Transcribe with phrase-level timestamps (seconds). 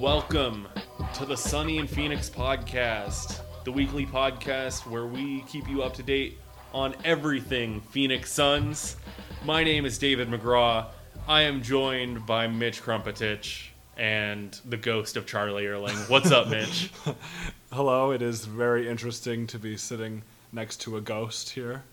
[0.00, 0.66] welcome
[1.12, 6.02] to the Sunny and Phoenix podcast, the weekly podcast where we keep you up to
[6.02, 6.38] date
[6.72, 8.96] on everything Phoenix Suns.
[9.44, 10.86] My name is David McGraw.
[11.28, 13.66] I am joined by Mitch Krumpetich
[13.98, 15.96] and the ghost of Charlie Erling.
[16.08, 16.90] What's up, Mitch?
[17.70, 21.84] Hello, it is very interesting to be sitting next to a ghost here.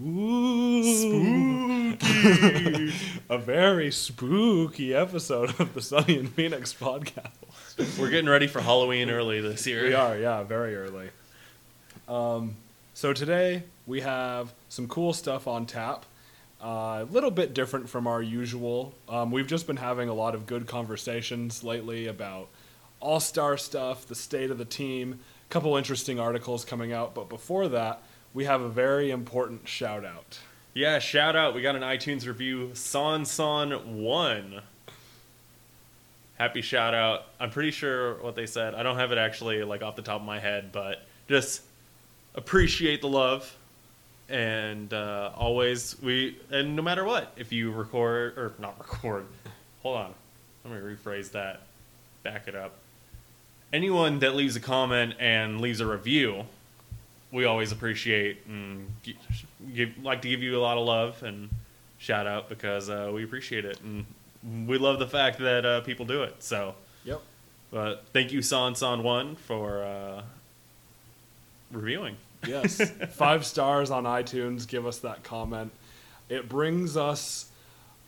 [0.00, 0.82] Ooh.
[1.98, 2.94] Spooky.
[3.28, 7.28] a very spooky episode of the Sunny and Phoenix podcast.
[7.98, 9.84] We're getting ready for Halloween early this year.
[9.84, 11.10] We are, yeah, very early.
[12.08, 12.56] Um,
[12.94, 16.06] so today we have some cool stuff on tap.
[16.62, 18.94] A little bit different from our usual.
[19.08, 22.48] Um, we've just been having a lot of good conversations lately about
[23.00, 25.20] all star stuff, the state of the team,
[25.50, 27.14] a couple interesting articles coming out.
[27.14, 28.00] But before that,
[28.34, 30.38] we have a very important shout out.
[30.74, 31.54] Yeah, shout out.
[31.54, 32.70] We got an iTunes review.
[32.74, 34.62] Son Son 1.
[36.38, 37.26] Happy shout out.
[37.38, 38.74] I'm pretty sure what they said.
[38.74, 41.62] I don't have it actually like off the top of my head, but just
[42.34, 43.54] appreciate the love.
[44.28, 49.26] And uh, always we and no matter what, if you record or not record,
[49.82, 50.14] hold on,
[50.64, 51.60] let me rephrase that,
[52.22, 52.76] back it up.
[53.74, 56.46] Anyone that leaves a comment and leaves a review,
[57.32, 58.92] we always appreciate and
[59.74, 61.48] give, like to give you a lot of love and
[61.98, 64.06] shout out because uh, we appreciate it and
[64.68, 66.42] we love the fact that uh, people do it.
[66.42, 67.20] So, Yep.
[67.70, 70.22] but thank you, San San One, for uh,
[71.70, 72.16] reviewing.
[72.46, 72.80] Yes.
[73.10, 74.66] Five stars on iTunes.
[74.66, 75.72] Give us that comment.
[76.28, 77.50] It brings us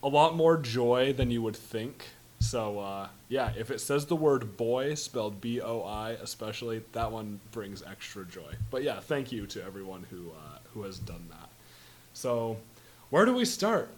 [0.03, 2.09] a lot more joy than you would think.
[2.45, 7.11] So, uh, yeah, if it says the word boy, spelled B O I, especially, that
[7.11, 8.53] one brings extra joy.
[8.71, 11.49] But yeah, thank you to everyone who, uh, who has done that.
[12.13, 12.59] So,
[13.09, 13.89] where do we start?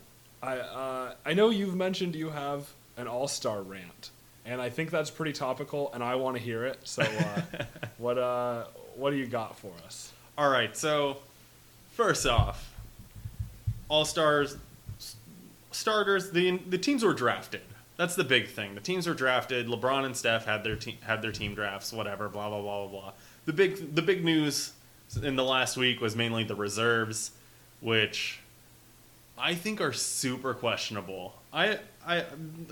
[0.44, 4.10] I, uh, I know you've mentioned you have an all star rant,
[4.44, 6.78] and I think that's pretty topical, and I want to hear it.
[6.84, 7.64] So, uh,
[7.98, 10.12] what, uh, what do you got for us?
[10.38, 11.16] All right, so
[11.94, 12.72] first off,
[13.88, 14.56] All Stars
[15.72, 16.30] starters.
[16.30, 17.62] The the teams were drafted.
[17.96, 18.74] That's the big thing.
[18.74, 19.68] The teams were drafted.
[19.68, 21.92] LeBron and Steph had their team had their team drafts.
[21.92, 22.28] Whatever.
[22.28, 23.12] Blah blah blah blah blah.
[23.46, 24.72] The big the big news
[25.22, 27.30] in the last week was mainly the reserves,
[27.80, 28.40] which
[29.38, 31.34] I think are super questionable.
[31.52, 32.24] I I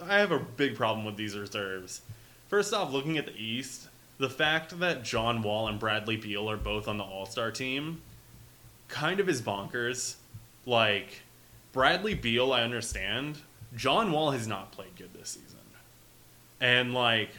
[0.03, 2.03] I have a big problem with these reserves.
[2.49, 6.57] First off, looking at the East, the fact that John Wall and Bradley Beal are
[6.57, 8.03] both on the All Star team
[8.89, 10.17] kind of is bonkers.
[10.67, 11.23] Like,
[11.73, 13.39] Bradley Beal, I understand.
[13.77, 15.59] John Wall has not played good this season.
[16.61, 17.31] And, like,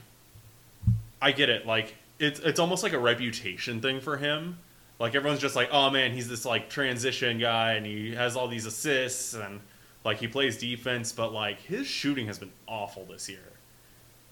[1.22, 1.66] I get it.
[1.66, 4.58] Like, it's, it's almost like a reputation thing for him.
[5.00, 8.48] Like, everyone's just like, oh man, he's this, like, transition guy and he has all
[8.48, 9.60] these assists and,
[10.04, 13.40] like, he plays defense, but, like, his shooting has been awful this year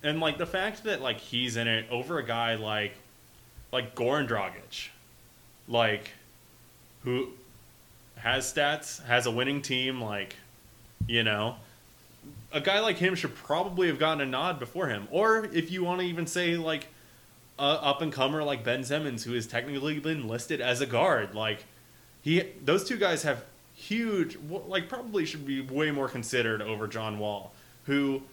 [0.03, 2.93] and like the fact that like he's in it over a guy like
[3.71, 4.89] like Goran Dragic,
[5.67, 6.11] like
[7.03, 7.29] who
[8.17, 10.35] has stats, has a winning team, like
[11.07, 11.55] you know,
[12.51, 15.07] a guy like him should probably have gotten a nod before him.
[15.11, 16.87] Or if you want to even say like
[17.57, 21.35] a up and comer like Ben Simmons, who has technically been listed as a guard,
[21.35, 21.65] like
[22.21, 23.43] he those two guys have
[23.75, 27.53] huge like probably should be way more considered over John Wall,
[27.85, 28.23] who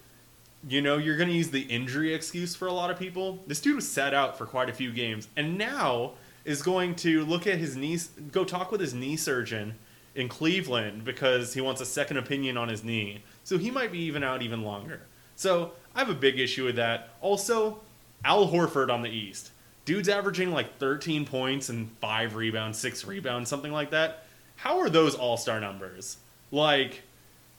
[0.69, 3.39] you know, you're going to use the injury excuse for a lot of people.
[3.47, 6.13] This dude was sat out for quite a few games, and now
[6.45, 7.99] is going to look at his knee,
[8.31, 9.75] go talk with his knee surgeon
[10.15, 13.23] in Cleveland because he wants a second opinion on his knee.
[13.45, 15.03] So he might be even out even longer.
[15.37, 17.11] So I have a big issue with that.
[17.21, 17.81] Also,
[18.25, 19.51] Al Horford on the East.
[19.85, 24.25] Dude's averaging like 13 points and five rebounds, six rebounds, something like that.
[24.57, 26.19] How are those all star numbers?
[26.51, 27.03] Like,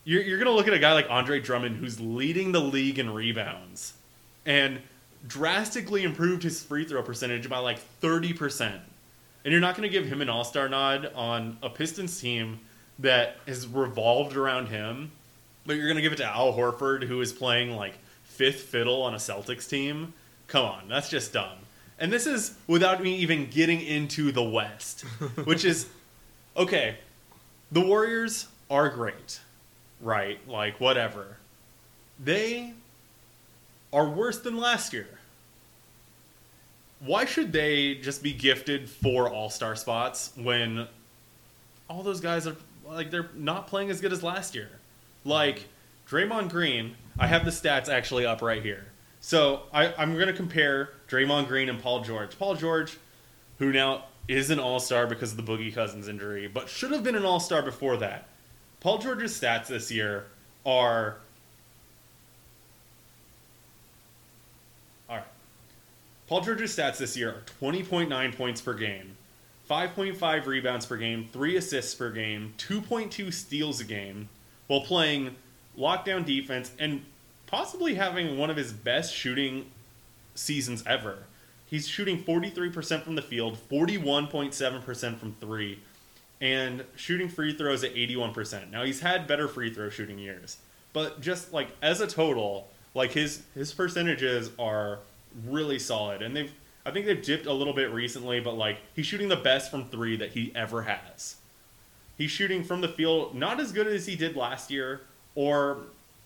[0.03, 2.99] you're, you're going to look at a guy like Andre Drummond who's leading the league
[2.99, 3.93] in rebounds
[4.45, 4.79] and
[5.27, 8.79] drastically improved his free throw percentage by like 30%.
[9.43, 12.59] And you're not going to give him an all star nod on a Pistons team
[12.99, 15.11] that has revolved around him,
[15.65, 19.01] but you're going to give it to Al Horford who is playing like fifth fiddle
[19.03, 20.13] on a Celtics team.
[20.47, 21.57] Come on, that's just dumb.
[21.99, 25.01] And this is without me even getting into the West,
[25.43, 25.87] which is
[26.57, 26.97] okay.
[27.71, 29.39] The Warriors are great
[30.01, 30.39] right?
[30.47, 31.37] Like whatever.
[32.19, 32.73] They
[33.93, 35.07] are worse than last year.
[36.99, 40.87] Why should they just be gifted four All-Star spots when
[41.89, 42.55] all those guys are
[42.85, 44.69] like they're not playing as good as last year?
[45.23, 45.67] Like
[46.07, 48.87] Draymond Green, I have the stats actually up right here.
[49.19, 52.37] So I, I'm going to compare Draymond Green and Paul George.
[52.37, 52.97] Paul George,
[53.59, 57.03] who now is an All Star because of the Boogie Cousins injury, but should have
[57.03, 58.27] been an All Star before that.
[58.79, 60.25] Paul George's stats this year
[60.65, 61.17] are.
[65.07, 65.25] All right.
[66.27, 69.17] Paul George's stats this year are 20.9 points per game,
[69.69, 74.29] 5.5 rebounds per game, 3 assists per game, 2.2 steals a game,
[74.71, 75.35] while playing
[75.77, 77.03] lockdown defense and
[77.45, 79.69] possibly having one of his best shooting
[80.33, 81.17] seasons ever.
[81.65, 85.79] He's shooting 43% from the field, 41.7% from three,
[86.39, 88.71] and shooting free throws at 81%.
[88.71, 90.55] Now he's had better free throw shooting years,
[90.93, 94.99] but just like as a total, like his his percentages are
[95.47, 96.53] really solid, and they've
[96.85, 99.89] I think they've dipped a little bit recently, but like he's shooting the best from
[99.89, 101.35] three that he ever has.
[102.21, 105.01] He's shooting from the field not as good as he did last year,
[105.33, 105.79] or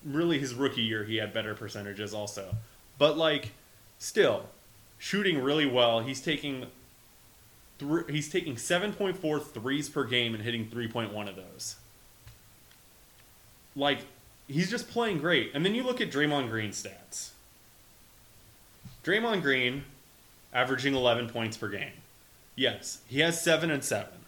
[0.04, 2.54] really his rookie year he had better percentages also,
[2.98, 3.54] but like
[3.98, 4.50] still
[4.98, 6.02] shooting really well.
[6.02, 6.66] He's taking
[8.10, 11.78] he's taking 7.4 threes per game and hitting 3.1 of those.
[13.74, 14.00] Like
[14.50, 15.52] he's just playing great.
[15.54, 17.30] And then you look at Draymond Green's stats.
[19.06, 19.86] Draymond Green
[20.52, 21.94] averaging 11 points per game.
[22.54, 24.25] Yes, he has 7 and 7.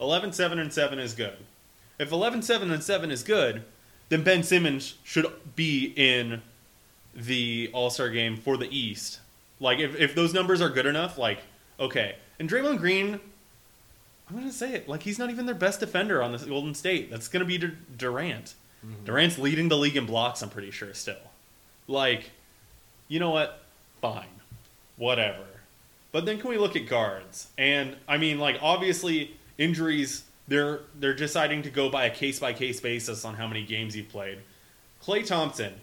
[0.00, 1.36] 11 7 and 7 is good.
[1.98, 3.64] If 11 7 and 7 is good,
[4.08, 6.42] then Ben Simmons should be in
[7.14, 9.20] the All-Star game for the East
[9.60, 11.40] like if, if those numbers are good enough, like
[11.78, 12.16] okay.
[12.38, 13.20] And Draymond Green,
[14.28, 17.10] I'm gonna say it, like he's not even their best defender on the Golden State.
[17.10, 18.54] That's gonna be Dur- Durant.
[18.84, 19.04] Mm-hmm.
[19.04, 20.42] Durant's leading the league in blocks.
[20.42, 21.16] I'm pretty sure still.
[21.86, 22.30] Like,
[23.08, 23.60] you know what?
[24.00, 24.40] Fine,
[24.96, 25.44] whatever.
[26.12, 27.48] But then can we look at guards?
[27.58, 30.24] And I mean, like obviously injuries.
[30.48, 33.94] They're they're deciding to go by a case by case basis on how many games
[33.94, 34.38] you've played.
[35.00, 35.74] Klay Thompson,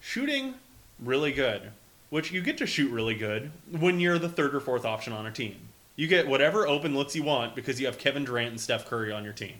[0.00, 0.54] shooting
[0.98, 1.70] really good
[2.10, 5.26] which you get to shoot really good when you're the third or fourth option on
[5.26, 5.56] a team.
[5.96, 9.12] You get whatever open looks you want because you have Kevin Durant and Steph Curry
[9.12, 9.54] on your team.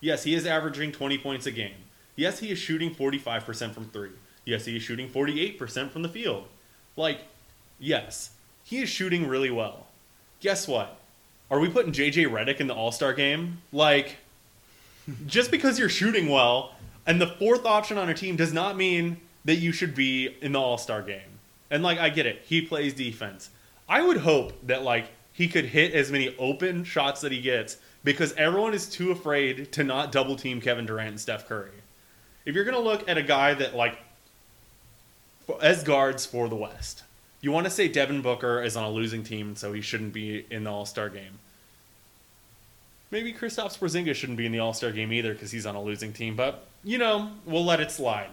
[0.00, 1.74] Yes, he is averaging 20 points a game.
[2.16, 4.10] Yes, he is shooting 45% from three.
[4.44, 6.46] Yes, he is shooting 48% from the field.
[6.96, 7.20] Like,
[7.78, 8.30] yes,
[8.62, 9.86] he is shooting really well.
[10.40, 10.98] Guess what?
[11.54, 13.58] Are we putting JJ Redick in the All Star game?
[13.72, 14.16] Like,
[15.28, 16.74] just because you're shooting well
[17.06, 20.50] and the fourth option on a team does not mean that you should be in
[20.50, 21.38] the All Star game.
[21.70, 23.50] And like I get it, he plays defense.
[23.88, 27.76] I would hope that like he could hit as many open shots that he gets
[28.02, 31.70] because everyone is too afraid to not double team Kevin Durant and Steph Curry.
[32.44, 33.96] If you're gonna look at a guy that like
[35.62, 37.04] as guards for the West,
[37.42, 40.44] you want to say Devin Booker is on a losing team, so he shouldn't be
[40.50, 41.38] in the All Star game.
[43.14, 45.80] Maybe Kristaps Porzingis shouldn't be in the All Star game either because he's on a
[45.80, 46.34] losing team.
[46.34, 48.30] But you know, we'll let it slide.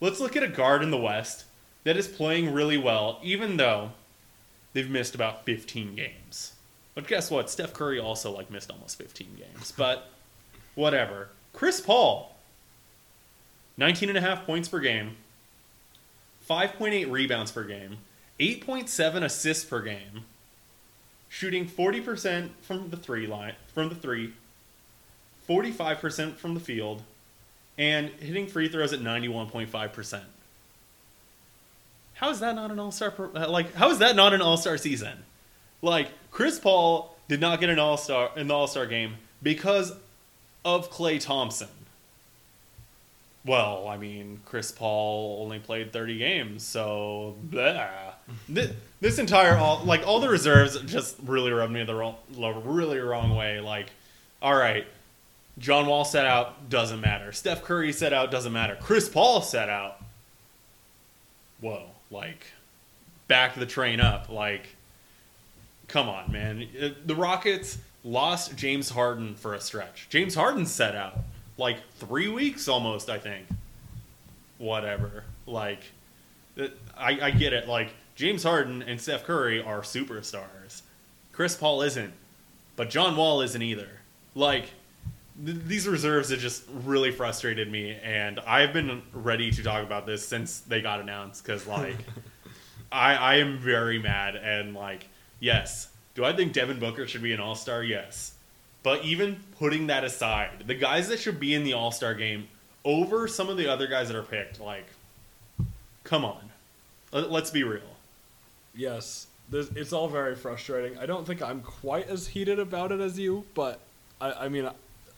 [0.00, 1.44] Let's look at a guard in the West
[1.84, 3.92] that is playing really well, even though
[4.72, 6.54] they've missed about 15 games.
[6.96, 7.48] But guess what?
[7.48, 9.70] Steph Curry also like missed almost 15 games.
[9.70, 10.10] But
[10.74, 11.28] whatever.
[11.52, 12.34] Chris Paul,
[13.76, 15.14] 19 and a half points per game,
[16.50, 17.98] 5.8 rebounds per game,
[18.40, 20.24] 8.7 assists per game,
[21.34, 24.32] shooting 40% from the three line, from the three,
[25.48, 27.02] 45% from the field,
[27.76, 30.20] and hitting free throws at 91.5%.
[32.14, 33.12] How is that not an all star?
[33.34, 35.24] Uh, like, how is that not an all star season?
[35.82, 39.92] Like, Chris Paul did not get an all star in the all star game because
[40.64, 41.66] of Klay Thompson.
[43.46, 48.14] Well, I mean, Chris Paul only played 30 games, so blah.
[48.48, 52.98] This, this entire all like all the reserves just really rubbed me the wrong, really
[53.00, 53.60] wrong way.
[53.60, 53.90] Like,
[54.40, 54.86] all right,
[55.58, 57.32] John Wall set out doesn't matter.
[57.32, 58.78] Steph Curry set out doesn't matter.
[58.80, 60.02] Chris Paul set out.
[61.60, 62.46] Whoa, like
[63.28, 64.30] back the train up.
[64.30, 64.68] Like,
[65.88, 66.66] come on, man.
[66.80, 70.06] Uh, the Rockets lost James Harden for a stretch.
[70.08, 71.18] James Harden set out
[71.56, 73.46] like three weeks almost, I think.
[74.58, 75.24] Whatever.
[75.46, 75.80] Like,
[76.58, 77.68] uh, I, I get it.
[77.68, 80.82] Like, James Harden and Steph Curry are superstars.
[81.32, 82.12] Chris Paul isn't,
[82.76, 83.88] but John Wall isn't either.
[84.36, 84.66] Like,
[85.44, 90.06] th- these reserves have just really frustrated me, and I've been ready to talk about
[90.06, 91.96] this since they got announced because, like,
[92.92, 94.36] I, I am very mad.
[94.36, 95.08] And, like,
[95.40, 97.82] yes, do I think Devin Booker should be an all star?
[97.82, 98.33] Yes.
[98.84, 102.46] But even putting that aside, the guys that should be in the all star game
[102.84, 104.60] over some of the other guys that are picked.
[104.60, 104.86] Like,
[106.04, 106.50] come on,
[107.10, 107.80] Let- let's be real.
[108.76, 110.98] Yes, this, it's all very frustrating.
[110.98, 113.80] I don't think I'm quite as heated about it as you, but
[114.20, 114.68] I, I mean,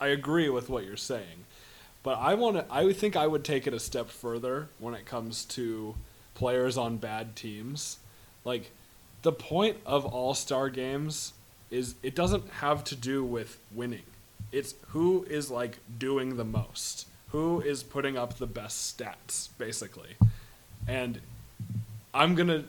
[0.00, 1.44] I agree with what you're saying.
[2.02, 2.66] But I want to.
[2.72, 5.96] I think I would take it a step further when it comes to
[6.34, 7.98] players on bad teams.
[8.44, 8.70] Like,
[9.22, 11.32] the point of All Star games
[11.70, 14.02] is it doesn't have to do with winning.
[14.52, 20.16] It's who is like doing the most, who is putting up the best stats, basically.
[20.86, 21.20] And
[22.14, 22.64] I'm gonna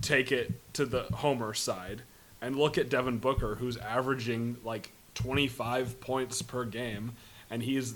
[0.00, 2.02] take it to the Homer side
[2.40, 7.12] and look at Devin Booker, who's averaging like 25 points per game,
[7.50, 7.94] and he's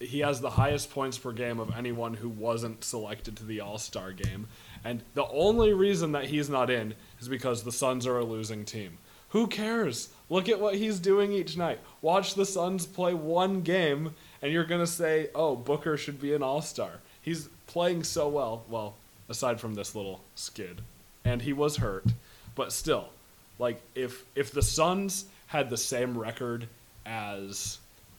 [0.00, 3.78] he has the highest points per game of anyone who wasn't selected to the All
[3.78, 4.48] Star game.
[4.84, 8.64] And the only reason that he's not in is because the Suns are a losing
[8.64, 8.98] team.
[9.32, 10.10] Who cares?
[10.28, 11.80] Look at what he's doing each night.
[12.02, 16.42] Watch the Suns play one game, and you're gonna say, "Oh, Booker should be an
[16.42, 18.64] All Star." He's playing so well.
[18.68, 18.94] Well,
[19.30, 20.82] aside from this little skid,
[21.24, 22.04] and he was hurt,
[22.54, 23.08] but still,
[23.58, 26.68] like if if the Suns had the same record
[27.06, 27.78] as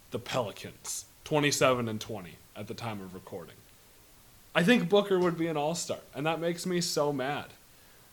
[0.10, 3.55] the Pelicans, 27 and 20 at the time of recording,
[4.55, 7.53] I think Booker would be an All Star, and that makes me so mad.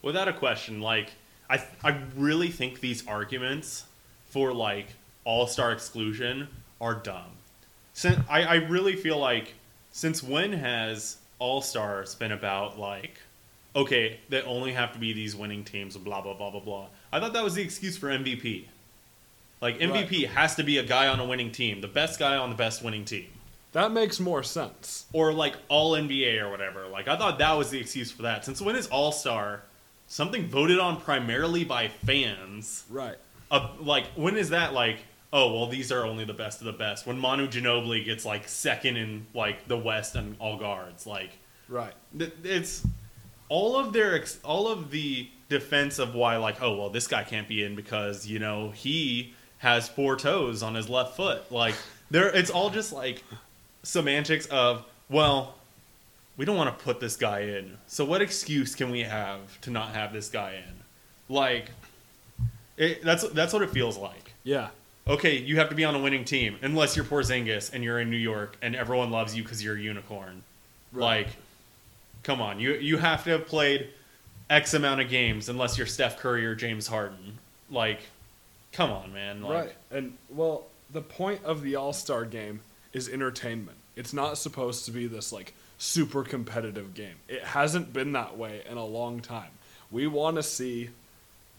[0.03, 1.13] Without a question, like
[1.51, 3.85] I, I really think these arguments
[4.27, 4.87] for like
[5.25, 6.49] all star exclusion
[6.81, 7.33] are dumb.
[7.93, 9.55] Since I, I really feel like
[9.91, 13.19] since when has all stars been about like
[13.75, 16.87] okay they only have to be these winning teams blah blah blah blah blah.
[17.13, 18.67] I thought that was the excuse for MVP.
[19.61, 22.49] Like MVP has to be a guy on a winning team, the best guy on
[22.49, 23.27] the best winning team.
[23.73, 25.07] That makes more sense.
[25.13, 26.87] or like all NBA or whatever.
[26.87, 28.45] Like I thought that was the excuse for that.
[28.45, 29.63] Since when is All Star
[30.11, 32.85] something voted on primarily by fans?
[32.91, 33.17] Right.
[33.51, 34.99] Uh, like when is that like?
[35.33, 37.07] Oh well, these are only the best of the best.
[37.07, 41.31] When Manu Ginobili gets like second in like the West and all guards, like
[41.69, 41.95] Right.
[42.19, 42.85] th- it's
[43.49, 47.25] all of their ex- all of the defense of why like oh well this guy
[47.25, 51.75] can't be in because you know he has four toes on his left foot like
[52.11, 53.25] there it's all just like
[53.83, 55.55] semantics of well
[56.41, 59.69] we don't want to put this guy in so what excuse can we have to
[59.71, 60.75] not have this guy in
[61.35, 61.67] like
[62.79, 64.69] it, that's that's what it feels like Yeah.
[65.07, 68.09] okay, you have to be on a winning team unless you're Porzingis and you're in
[68.09, 70.43] New York and everyone loves you because you're a unicorn.
[70.93, 71.27] Right.
[71.27, 71.29] Like,
[72.23, 73.89] come on, you you have to have played
[74.49, 77.39] X amount of games unless you're Steph Curry or James Harden.
[77.71, 78.01] Like,
[78.73, 79.43] come on, man.
[79.43, 79.73] Like, right.
[79.91, 82.61] And well, the point of the All Star game
[82.95, 83.77] is entertainment.
[83.95, 87.17] It's not supposed to be this like super competitive game.
[87.27, 89.51] It hasn't been that way in a long time.
[89.91, 90.91] We want to see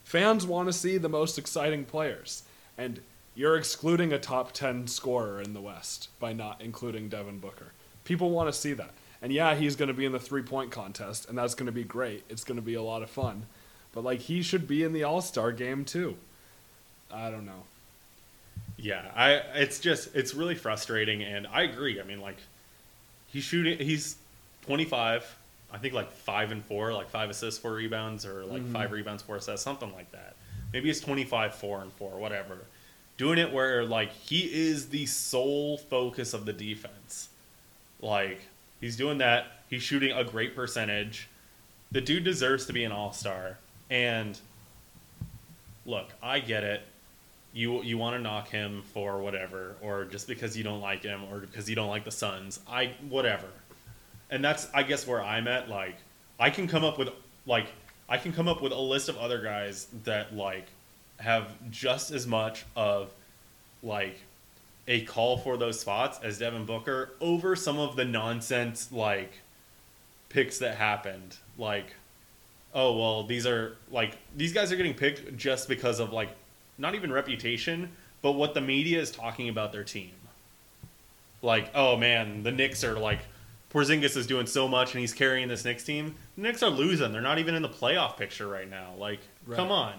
[0.03, 2.43] fans want to see the most exciting players.
[2.77, 3.01] And
[3.33, 7.71] you're excluding a top 10 scorer in the West by not including Devin Booker.
[8.03, 8.91] People want to see that.
[9.23, 11.83] And yeah, he's going to be in the three-point contest and that's going to be
[11.83, 12.23] great.
[12.29, 13.47] It's going to be a lot of fun.
[13.91, 16.15] But like he should be in the All-Star game too.
[17.11, 17.63] I don't know.
[18.77, 21.99] Yeah, I it's just it's really frustrating, and I agree.
[21.99, 22.37] I mean, like
[23.31, 24.15] he's shooting, he's
[24.65, 25.37] 25.
[25.73, 28.73] I think like five and four, like five assists, four rebounds, or like mm-hmm.
[28.73, 30.35] five rebounds, four assists, something like that.
[30.73, 32.57] Maybe it's 25, four and four, whatever.
[33.17, 37.29] Doing it where like he is the sole focus of the defense.
[38.01, 38.41] Like
[38.79, 39.47] he's doing that.
[39.69, 41.29] He's shooting a great percentage.
[41.91, 43.57] The dude deserves to be an all star.
[43.89, 44.37] And
[45.85, 46.81] look, I get it
[47.53, 51.21] you you want to knock him for whatever, or just because you don't like him,
[51.31, 52.59] or because you don't like the Suns.
[52.69, 53.47] I whatever,
[54.29, 55.69] and that's I guess where I'm at.
[55.69, 55.97] Like
[56.39, 57.09] I can come up with
[57.45, 57.67] like
[58.07, 60.67] I can come up with a list of other guys that like
[61.19, 63.11] have just as much of
[63.83, 64.19] like
[64.87, 69.33] a call for those spots as Devin Booker over some of the nonsense like
[70.29, 71.37] picks that happened.
[71.57, 71.93] Like,
[72.73, 76.29] oh well, these are like these guys are getting picked just because of like
[76.81, 77.89] not even reputation,
[78.21, 80.11] but what the media is talking about their team.
[81.41, 83.19] Like, oh man, the Knicks are like
[83.71, 86.15] Porzingis is doing so much and he's carrying this Knicks team.
[86.35, 87.11] The Knicks are losing.
[87.13, 88.93] They're not even in the playoff picture right now.
[88.97, 89.55] Like, Right.
[89.55, 89.93] come on.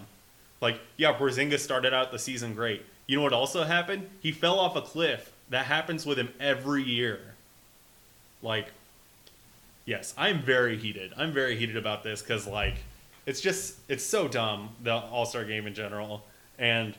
[0.60, 2.84] Like, yeah, Porzingis started out the season great.
[3.06, 4.08] You know what also happened?
[4.20, 5.32] He fell off a cliff.
[5.50, 7.18] That happens with him every year.
[8.42, 8.68] Like,
[9.84, 11.12] yes, I'm very heated.
[11.16, 12.76] I'm very heated about this because, like,
[13.26, 16.24] it's just, it's so dumb, the All Star game in general.
[16.58, 16.94] And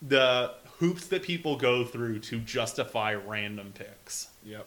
[0.00, 4.28] the hoops that people go through to justify random picks.
[4.44, 4.66] Yep.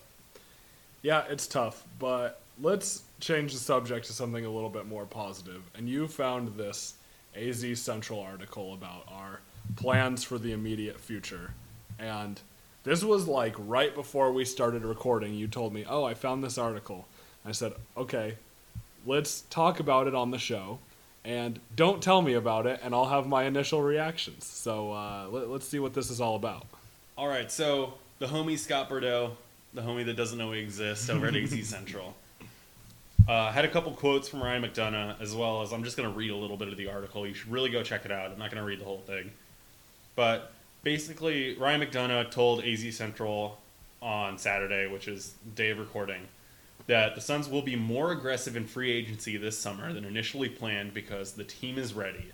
[1.01, 5.61] Yeah, it's tough, but let's change the subject to something a little bit more positive.
[5.75, 6.95] And you found this
[7.35, 9.41] AZ Central article about our
[9.75, 11.53] plans for the immediate future.
[11.99, 12.39] And
[12.85, 15.33] This was like right before we started recording.
[15.33, 17.07] You told me, "Oh, I found this article."
[17.43, 18.37] I said, "Okay,
[19.07, 20.77] let's talk about it on the show."
[21.25, 24.45] And don't tell me about it, and I'll have my initial reactions.
[24.45, 26.67] So uh, let, let's see what this is all about.
[27.17, 29.31] All right, so the homie Scott Bordow,
[29.73, 32.15] the homie that doesn't know we exist over at AZ Central,
[33.27, 36.15] uh, had a couple quotes from Ryan McDonough, as well as I'm just going to
[36.15, 37.25] read a little bit of the article.
[37.25, 38.31] You should really go check it out.
[38.31, 39.31] I'm not going to read the whole thing.
[40.15, 40.51] But
[40.83, 43.57] basically, Ryan McDonough told AZ Central
[43.99, 46.21] on Saturday, which is day of recording,
[46.87, 50.93] that the Suns will be more aggressive in free agency this summer than initially planned
[50.93, 52.31] because the team is ready.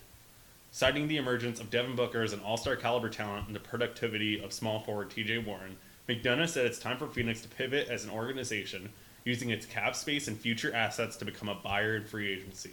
[0.72, 4.42] Citing the emergence of Devin Booker as an all star caliber talent and the productivity
[4.42, 5.78] of small forward TJ Warren,
[6.08, 8.90] McDonough said it's time for Phoenix to pivot as an organization,
[9.24, 12.72] using its cap space and future assets to become a buyer in free agency.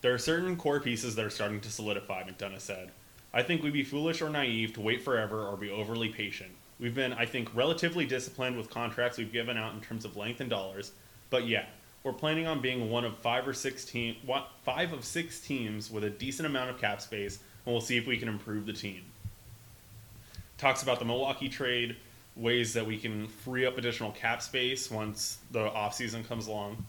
[0.00, 2.90] There are certain core pieces that are starting to solidify, McDonough said.
[3.32, 6.53] I think we'd be foolish or naive to wait forever or be overly patient.
[6.80, 10.40] We've been, I think, relatively disciplined with contracts we've given out in terms of length
[10.40, 10.92] and dollars,
[11.30, 11.66] but yeah,
[12.02, 14.16] we're planning on being one of five or six team,
[14.64, 18.06] five of six teams with a decent amount of cap space, and we'll see if
[18.06, 19.02] we can improve the team.
[20.58, 21.96] Talks about the Milwaukee trade,
[22.36, 26.84] ways that we can free up additional cap space once the offseason comes along.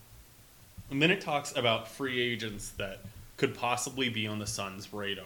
[0.91, 2.99] And then it talks about free agents that
[3.37, 5.25] could possibly be on the Suns' radar.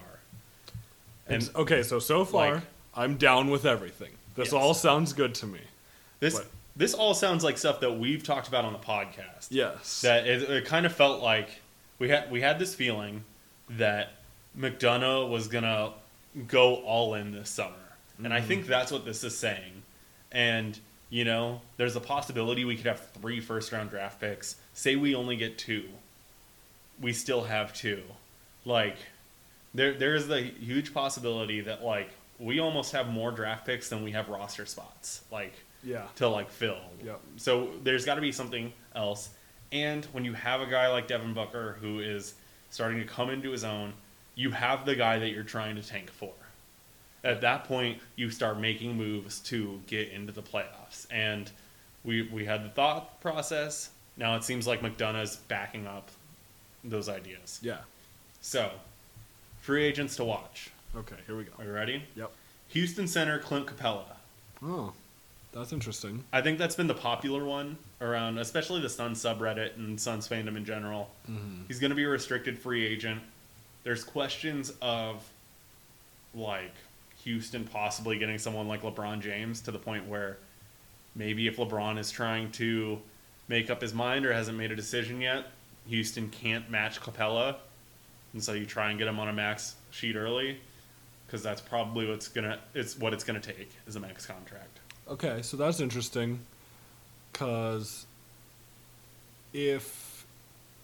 [1.28, 2.64] And And okay, so so far like-
[2.96, 4.12] I'm down with everything.
[4.40, 4.62] This Yes.
[4.62, 5.60] all sounds good to me.
[6.22, 6.48] this what?
[6.76, 9.48] this all sounds like stuff that we've talked about on the podcast.
[9.50, 10.02] Yes.
[10.02, 11.50] that it, it kind of felt like
[12.00, 13.26] we had we had this feeling
[13.72, 14.14] that
[14.58, 15.92] McDonough was gonna
[16.48, 17.74] go all in this summer,
[18.24, 18.72] and I think mm-hmm.
[18.72, 19.84] that's what this is saying.
[20.32, 20.80] And
[21.10, 24.56] you know, there's a possibility we could have three first round draft picks.
[24.74, 25.84] Say we only get two,
[27.02, 28.04] we still have two.
[28.64, 28.96] Like
[29.74, 34.04] there there is the huge possibility that like we almost have more draft picks than
[34.04, 35.24] we have roster spots.
[35.32, 35.54] Like
[35.84, 36.06] yeah.
[36.16, 36.80] to like fill.
[37.04, 37.22] Yep.
[37.38, 39.30] So there's got to be something else.
[39.72, 42.34] And when you have a guy like Devin Booker who is
[42.70, 43.94] starting to come into his own,
[44.36, 46.32] you have the guy that you're trying to tank for.
[47.24, 51.06] At that point, you start making moves to get into the playoffs.
[51.12, 51.52] And
[52.04, 53.90] we we had the thought process.
[54.16, 56.10] Now it seems like McDonough's backing up
[56.84, 57.60] those ideas.
[57.62, 57.80] Yeah.
[58.42, 58.72] So,
[59.60, 60.72] free agents to watch.
[60.96, 61.52] Okay, here we go.
[61.60, 62.04] Are you ready?
[62.16, 62.32] Yep.
[62.70, 64.16] Houston center Clint Capela.
[64.64, 64.94] Oh,
[65.52, 66.24] that's interesting.
[66.34, 70.58] I think that's been the popular one around, especially the Suns subreddit and Suns fandom
[70.58, 71.10] in general.
[71.30, 71.64] Mm-hmm.
[71.68, 73.22] He's going to be a restricted free agent.
[73.84, 75.28] There's questions of
[76.36, 76.74] like
[77.24, 80.38] Houston possibly getting someone like LeBron James to the point where
[81.16, 83.00] maybe if LeBron is trying to
[83.48, 85.48] make up his mind or hasn't made a decision yet,
[85.88, 87.56] Houston can't match Capela,
[88.34, 90.60] and so you try and get him on a max sheet early
[91.30, 94.80] because that's probably what's gonna it's what it's gonna take is a max contract.
[95.08, 96.40] Okay, so that's interesting,
[97.34, 98.06] cause
[99.54, 100.26] if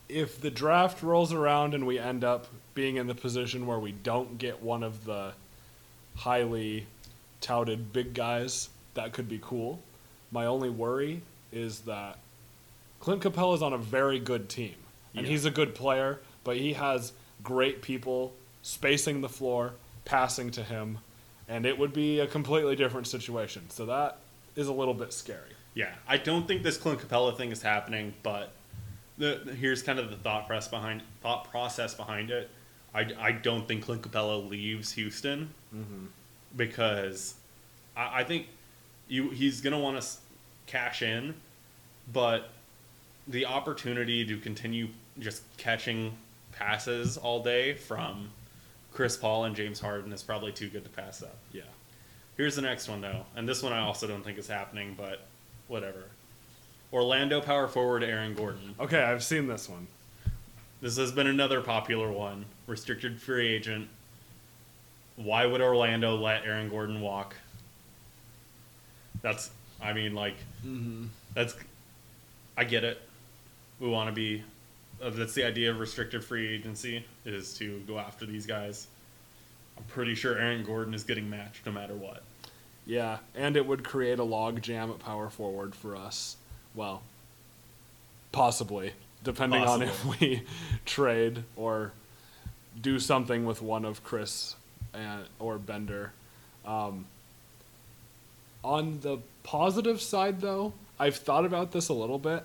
[0.08, 3.91] if the draft rolls around and we end up being in the position where we
[3.91, 5.31] don't get one of the
[6.15, 6.86] highly
[7.41, 9.79] touted big guys, that could be cool.
[10.31, 12.19] My only worry is that
[12.99, 14.75] Clint Capela is on a very good team,
[15.15, 15.31] and Yeah.
[15.31, 19.73] he's a good player, but he has great people spacing the floor,
[20.06, 21.00] passing to him,
[21.48, 23.70] and it would be a completely different situation.
[23.70, 24.20] So that
[24.56, 25.56] is a little bit scary.
[25.74, 28.54] Yeah, I don't think this Clint Capela thing is happening, but
[29.18, 32.50] the, the- here's kind of the thought process behind thought process behind it.
[32.94, 36.06] I, I don't think Clint Capela leaves Houston mm-hmm.
[36.56, 37.36] because
[37.98, 38.48] I, I think
[39.10, 40.08] you he's gonna want to
[40.65, 41.36] cash in,
[42.13, 42.50] but
[43.28, 44.88] the opportunity to continue
[45.20, 46.15] just catching
[46.52, 48.30] passes all day from
[48.95, 51.38] Chris Paul and James Harden is probably too good to pass up.
[51.51, 51.63] Yeah.
[52.38, 55.21] Here's the next one though, and this one I also don't think is happening, but
[55.67, 56.05] whatever.
[56.91, 58.73] Orlando power forward Aaron Gordon.
[58.79, 59.88] Okay, I've seen this one.
[60.81, 62.45] This has been another popular one.
[62.67, 63.89] Restricted free agent.
[65.17, 67.36] Why would Orlando let Aaron Gordon walk?
[69.21, 69.49] That's,
[69.81, 70.36] I mean, like,
[71.34, 71.55] that's,
[72.58, 73.01] I get it.
[73.79, 74.43] We want to be,
[75.01, 78.88] uh, that's the idea of restricted free agency, is to go after these guys.
[79.78, 82.24] I'm pretty sure Aaron Gordon is getting matched no matter what.
[82.86, 86.38] Yeah, and it would create a log jam at power forward for us.
[86.76, 87.02] Well,
[88.32, 90.44] possibly, depending on if we
[90.86, 91.94] trade or
[92.80, 94.56] do something with one of Chriss
[94.94, 96.14] and, or Bender.
[96.66, 97.06] Um,
[98.64, 102.44] on the positive side, though, I've thought about this a little bit,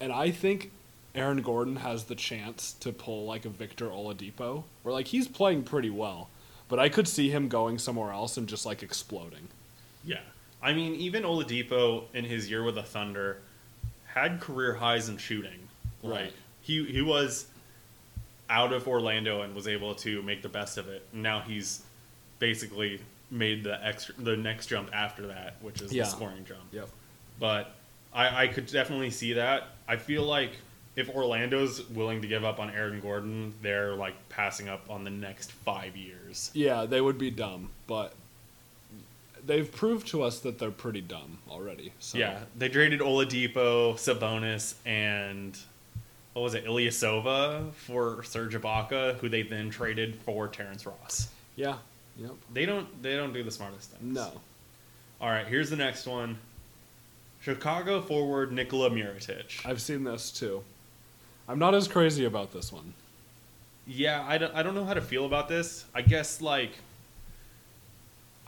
[0.00, 0.70] and I think
[1.14, 5.62] Aaron Gordon has the chance to pull like a Victor Oladipo, where like he's playing
[5.64, 6.28] pretty well,
[6.68, 9.48] But I could see him going somewhere else and just like exploding.
[10.04, 10.20] Yeah.
[10.62, 13.42] I mean, even Oladipo in his year with the Thunder
[14.06, 15.68] had career highs in shooting.
[16.02, 16.32] Like Right.
[16.62, 17.46] he he was
[18.48, 21.06] out of Orlando and was able to make the best of it.
[21.12, 21.82] Now he's
[22.38, 26.04] basically made the extra the next jump after that, which is Yeah.
[26.04, 26.62] the scoring jump.
[26.72, 26.88] Yep.
[27.38, 27.74] But
[28.14, 29.68] I, I could definitely see that.
[29.86, 30.52] I feel like
[30.96, 35.10] if Orlando's willing to give up on Aaron Gordon, they're like passing up on the
[35.10, 36.50] next five years.
[36.54, 38.14] Yeah, they would be dumb, but
[39.46, 41.92] they've proved to us that they're pretty dumb already.
[41.98, 45.56] So Yeah, they traded Oladipo, Sabonis, and
[46.34, 51.28] what was it, Ilyasova for Serge Ibaka, who they then traded for Terrence Ross.
[51.56, 51.76] Yeah.
[52.18, 52.32] Yep.
[52.52, 54.14] They don't they don't do the smartest things.
[54.14, 54.30] No.
[55.20, 56.38] All right, here's the next one.
[57.40, 59.64] Chicago forward Nikola Mirotic.
[59.64, 60.62] I've seen this too.
[61.52, 62.94] I'm not as crazy about this one.
[63.86, 65.84] Yeah, I don't, I don't know how to feel about this.
[65.94, 66.70] I guess, like,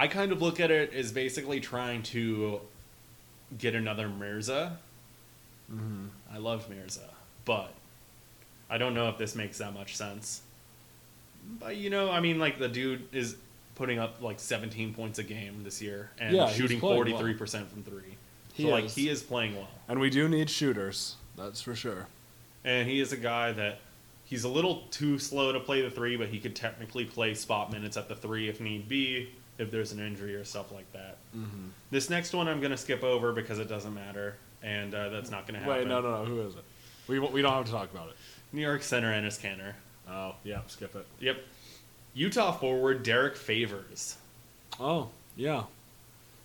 [0.01, 2.63] I kind of look at it as basically trying to
[3.59, 4.79] get another Mirza.
[5.71, 6.07] Mm-hmm.
[6.33, 7.11] I love Mirza,
[7.45, 7.75] but
[8.71, 10.41] I don't know if this makes that much sense.
[11.61, 13.37] But, you know, I mean, like, the dude is
[13.75, 18.17] putting up, like, 17 points a game this year and Yeah, shooting 43% from three.
[18.55, 19.69] He so, like, he is playing well.
[19.89, 21.17] And we do need shooters.
[21.37, 22.07] That's for sure.
[22.65, 23.79] And he is a guy that
[24.25, 27.71] he's a little too slow to play the three, but he could technically play spot
[27.73, 31.19] minutes at the three if need be, if there's an injury or stuff like that.
[31.37, 31.69] Mm-hmm.
[31.91, 35.31] This next one I'm going to skip over because it doesn't matter, and uh, that's
[35.31, 35.79] not going to happen.
[35.81, 36.25] Wait, no, no, no.
[36.25, 36.65] Who is it?
[37.07, 38.17] We, we don't have to talk about it.
[38.53, 39.75] New York center Enes Kanter.
[40.09, 40.61] Oh, yeah.
[40.69, 41.07] Skip it.
[41.21, 41.39] Yep.
[42.15, 44.17] Utah forward Derrick Favors.
[44.81, 45.65] Oh, yeah.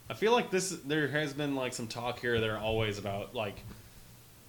[0.09, 3.63] I feel like this there has been like some talk here there always about like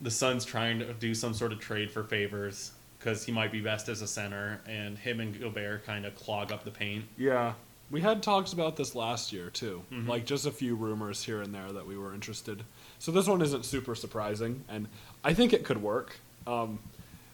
[0.00, 3.60] the Suns trying to do some sort of trade for Favors because he might be
[3.60, 7.04] best as a center, and him and Gobert kind of clog up the paint.
[7.16, 7.54] Yeah.
[7.90, 9.82] We had talks about this last year too.
[9.90, 10.06] Mhm.
[10.06, 12.62] Like just a few rumors here and there that we were interested.
[12.98, 14.86] So this one isn't super surprising, and
[15.24, 16.18] I think it could work.
[16.46, 16.78] Um,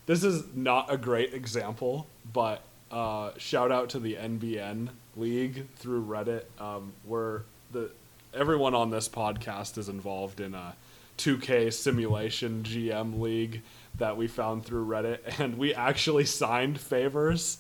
[0.07, 6.05] this is not a great example, but uh, shout out to the NBN League through
[6.07, 7.90] Reddit, um, where the
[8.33, 10.74] everyone on this podcast is involved in a
[11.18, 13.62] 2K simulation GM league
[13.98, 17.59] that we found through Reddit, and we actually signed favors.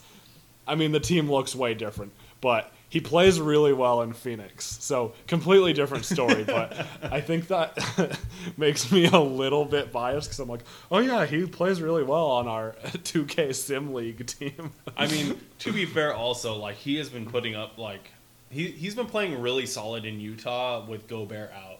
[0.66, 4.64] I mean, the team looks way different, but he plays really well in Phoenix.
[4.80, 6.44] So, completely different story.
[6.46, 8.18] but I think that
[8.56, 12.26] makes me a little bit biased because I'm like, oh, yeah, he plays really well
[12.26, 14.72] on our 2K Sim League team.
[14.96, 18.10] I mean, to be fair, also like he has been putting up like
[18.50, 21.75] he he's been playing really solid in Utah with Gobert out,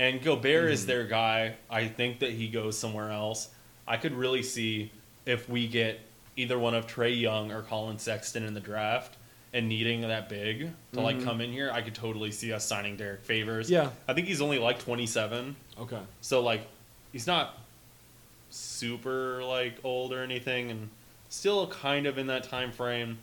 [0.00, 0.88] and Gobert is mm-hmm.
[0.88, 1.54] their guy.
[1.70, 3.50] I think that he goes somewhere else.
[3.86, 4.90] I could really see
[5.26, 6.00] if we get
[6.36, 9.18] either one of Trae Young or Collin Sexton in the draft
[9.52, 11.26] and needing that big to like mm-hmm.
[11.26, 11.70] come in here.
[11.70, 13.70] I could totally see us signing Derrick Favors.
[13.70, 13.90] Yeah.
[14.08, 15.54] I think he's only like 27.
[15.78, 16.00] okay.
[16.22, 16.62] So like
[17.12, 17.58] he's not
[18.48, 20.88] super like old or anything and
[21.28, 23.18] still kind of in that time frame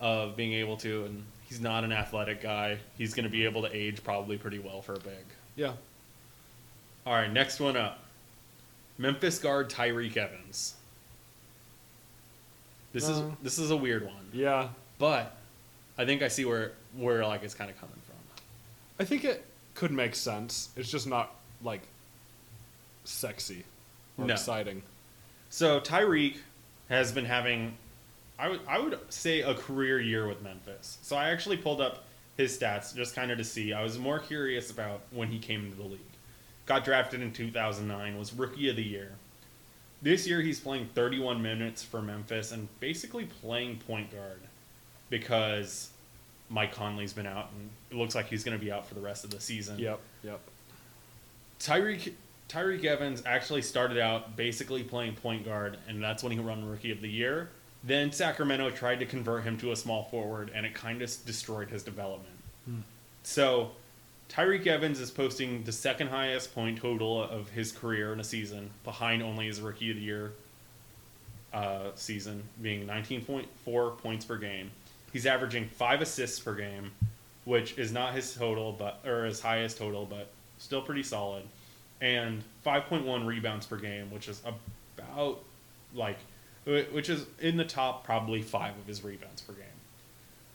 [0.00, 2.78] of being able to and he's not an athletic guy.
[2.96, 5.24] He's going to be able to age probably pretty well for a big.
[5.54, 5.72] Yeah.
[7.06, 8.00] All right, next one up.
[8.98, 10.74] Memphis guard Tyreke Evans.
[12.92, 13.30] This is Uh.
[13.42, 14.28] this is a weird one.
[14.32, 14.68] Yeah.
[14.98, 15.36] But
[15.98, 18.14] I think I see where where like it's kind of coming from.
[18.98, 20.68] I think it could make sense.
[20.76, 21.82] It's just not, like,
[23.04, 23.64] sexy
[24.16, 24.34] or No.
[24.34, 24.84] exciting.
[25.50, 26.36] So Tyreke
[26.88, 27.76] has been having,
[28.38, 30.98] I would I would say a career year with Memphis.
[31.02, 32.04] So I actually pulled up
[32.36, 33.72] his stats just kind of to see.
[33.72, 36.00] I was more curious about when he came into the league.
[36.66, 39.12] Got drafted in 2009, was rookie of the year.
[40.02, 44.40] This year he's playing 31 minutes for Memphis and basically playing point guard
[45.08, 45.90] because
[46.50, 49.00] Mike Conley's been out and it looks like he's going to be out for the
[49.00, 49.78] rest of the season.
[49.78, 50.00] Yep.
[50.22, 50.40] Yep.
[51.58, 52.12] Tyreke
[52.48, 56.90] Tyreke Evans actually started out basically playing point guard, and that's when he won Rookie
[56.90, 57.48] of the Year.
[57.82, 61.70] Then Sacramento tried to convert him to a small forward, and it kind of destroyed
[61.70, 62.34] his development.
[62.66, 62.80] Hmm.
[63.22, 63.72] So
[64.34, 68.70] Tyreke Evans is posting the second highest point total of his career in a season,
[68.82, 70.32] behind only his Rookie of the Year
[71.52, 74.72] uh, season, being 19.4 points per game.
[75.12, 76.90] He's averaging five assists per game,
[77.44, 80.26] which is not his total, but or his highest total, but
[80.58, 81.44] still pretty solid.
[82.00, 84.42] And 5.1 rebounds per game, which is
[84.98, 85.44] about
[85.94, 86.18] like,
[86.64, 89.62] which is in the top probably five of his rebounds per game,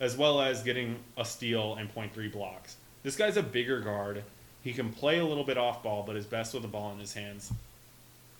[0.02, 2.76] as well as getting a steal and 0.3 blocks.
[3.04, 4.24] This guy's a bigger guard.
[4.62, 7.00] He can play a little bit off ball, but is best with the ball in
[7.00, 7.52] his hands.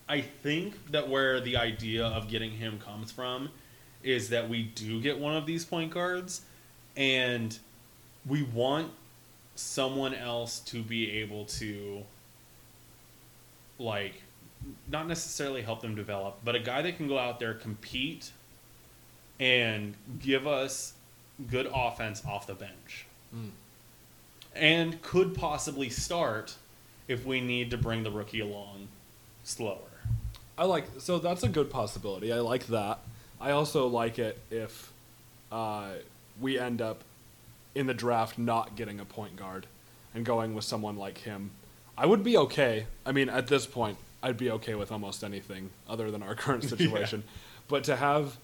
[0.08, 3.50] I think that where the idea of getting him comes from
[4.04, 6.42] is that we do get one of these point guards,
[6.98, 7.58] and
[8.26, 8.92] we want
[9.56, 12.04] someone else to be able to
[13.78, 14.22] like
[14.90, 18.32] not necessarily help them develop, but a guy that can go out there compete
[19.40, 20.94] and give us
[21.50, 23.06] good offense off the bench.
[23.32, 23.50] Hmm.
[24.56, 26.56] And could possibly start
[27.08, 28.88] if we need to bring the rookie along
[29.44, 29.78] slower.
[30.58, 32.34] I like so that's a good possibility.
[32.34, 33.00] I like that.
[33.40, 34.92] I also like it if
[35.52, 35.92] uh,
[36.40, 37.04] we end up
[37.76, 39.68] in the draft not getting a point guard
[40.14, 41.52] and going with someone like him.
[41.98, 42.88] I would be okay.
[43.06, 46.64] I mean, at this point, I'd be okay with almost anything other than our current
[46.64, 47.24] situation.
[47.68, 48.38] But to have,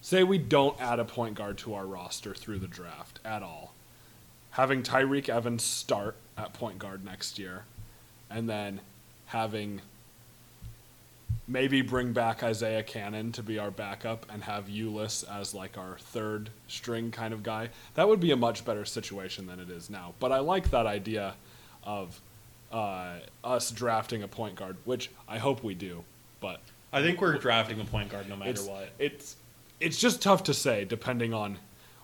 [0.00, 3.72] say, we don't add a point guard to our roster through the draft at all,
[4.58, 7.64] having Tyreke Evans start at point guard next year,
[8.28, 8.80] and then
[9.26, 9.80] having
[11.46, 15.96] maybe bring back Isaiah Canaan to be our backup and have Ulis as like our
[15.98, 17.70] third string kind of guy.
[17.94, 20.14] That would be a much better situation than it is now.
[20.18, 21.34] But I like that idea
[21.84, 22.20] of
[22.72, 26.04] uh, us drafting a point guard, which I hope we do.
[26.40, 26.60] But
[26.92, 28.90] I think we're drafting a point guard no matter it's what.
[28.98, 29.36] it's
[29.80, 31.58] it's just tough to say depending on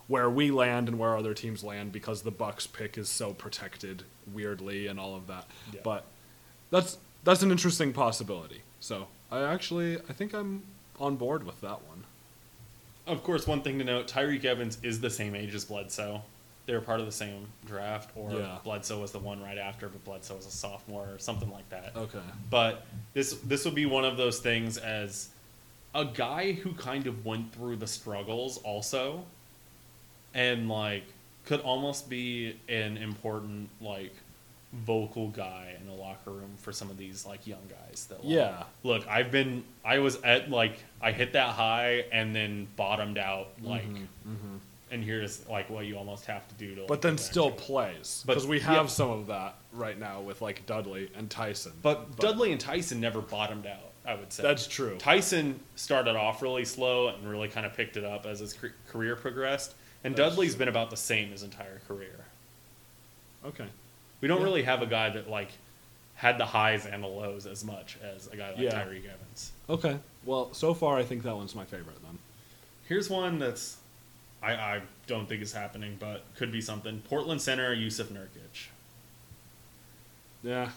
[0.08, 4.02] where we land and where other teams land because the Bucks pick is so protected
[4.32, 5.46] weirdly and all of that.
[5.72, 5.80] Yeah.
[5.82, 6.04] But
[6.70, 8.62] that's that's an interesting possibility.
[8.80, 10.62] So I actually I think I'm
[11.00, 12.04] on board with that one.
[13.06, 16.22] Of course, one thing to note: Tyreke Evans is the same age as Bledsoe.
[16.66, 18.56] They were part of the same draft, or Yeah.
[18.64, 21.92] Bledsoe was the one right after, but Bledsoe was a sophomore or something like that.
[21.94, 22.18] Okay.
[22.48, 25.28] But this this would be one of those things as
[25.94, 29.24] a guy who kind of went through the struggles also,
[30.34, 31.04] and like
[31.46, 34.12] could almost be an important like
[34.72, 38.28] vocal guy in the locker room for some of these like young guys that like,
[38.32, 38.64] Yeah.
[38.82, 43.50] look i've been i was at like i hit that high and then bottomed out
[43.62, 43.84] like
[44.90, 47.50] and here's like what you almost have to do to like, Mm-hmm, But then still
[47.50, 48.86] to plays because we have yeah.
[48.86, 51.72] some of that right now with like Dudley and Tyson.
[51.82, 54.96] but dudley and tyson never bottomed out i would say That's true.
[54.98, 58.56] tyson started off really slow and really kind of picked it up as his
[58.88, 62.24] career progressed and That's dudley's been about the same his entire career
[63.44, 63.66] Okay.
[64.20, 64.44] we don't Yeah.
[64.44, 65.48] really have a guy that like
[66.16, 68.84] had the highs and the lows as much as a guy like Yeah.
[68.84, 69.52] Tyreke Evans.
[69.68, 69.98] Okay.
[70.24, 72.18] Well, so far I think that one's my favorite then.
[72.88, 73.78] Here's one that's
[74.42, 77.00] I, I don't think is happening, but could be something.
[77.08, 78.68] Portland center Jusuf Nurkic.
[80.42, 80.70] Yeah.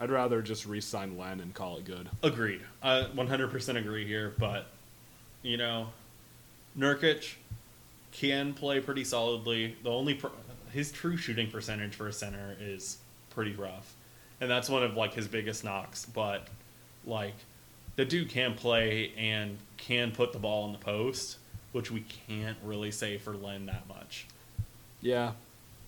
[0.00, 2.08] I'd rather just re-sign Len and call it good.
[2.22, 2.62] Agreed.
[2.82, 4.66] I 100% agree here, but
[5.42, 5.90] you know,
[6.78, 7.34] Nurkic
[8.12, 9.76] can play pretty solidly.
[9.82, 10.28] The only pr-
[10.72, 12.98] his true shooting percentage for a center is
[13.30, 13.94] pretty rough,
[14.40, 16.04] and that's one of like his biggest knocks.
[16.06, 16.48] But
[17.06, 17.34] like,
[17.96, 21.38] the dude can play and can put the ball in the post,
[21.72, 24.26] which we can't really say for Len that much.
[25.00, 25.32] Yeah.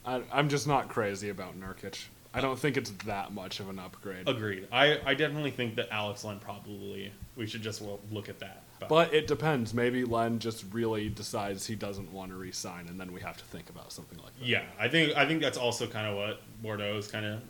[0.04, 2.06] I, I'm just not crazy about Nurkic.
[2.34, 4.28] I don't think it's that much of an upgrade.
[4.28, 4.66] Agreed.
[4.72, 8.62] I, I definitely think that Alex Len probably we should just look at that.
[8.88, 9.74] But it depends.
[9.74, 13.44] Maybe Len just really decides he doesn't want to re-sign, and then we have to
[13.44, 14.46] think about something like that.
[14.46, 17.40] Yeah, I think I think that's also kind of what Bordow is kind of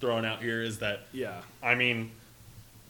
[0.00, 1.40] throwing out here is that Yeah.
[1.62, 2.10] I mean,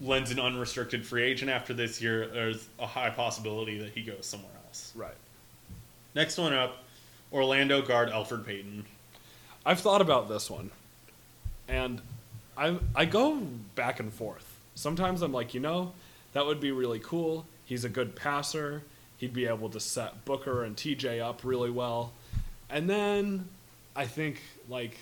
[0.00, 2.26] Len's an unrestricted free agent after this year.
[2.26, 4.92] There's a high possibility that he goes somewhere else.
[4.94, 5.14] Right.
[6.14, 6.78] Next one up,
[7.32, 8.84] Orlando guard Elfrid Payton.
[9.64, 10.70] I've thought about this one,
[11.68, 12.00] and
[12.56, 13.40] I I go
[13.74, 14.58] back and forth.
[14.74, 15.92] Sometimes I'm like, you know,
[16.32, 17.46] that would be really cool.
[17.72, 18.82] He's a good passer.
[19.16, 22.12] He'd be able to set Booker and TJ up really well.
[22.68, 23.48] And then
[23.96, 24.98] I think like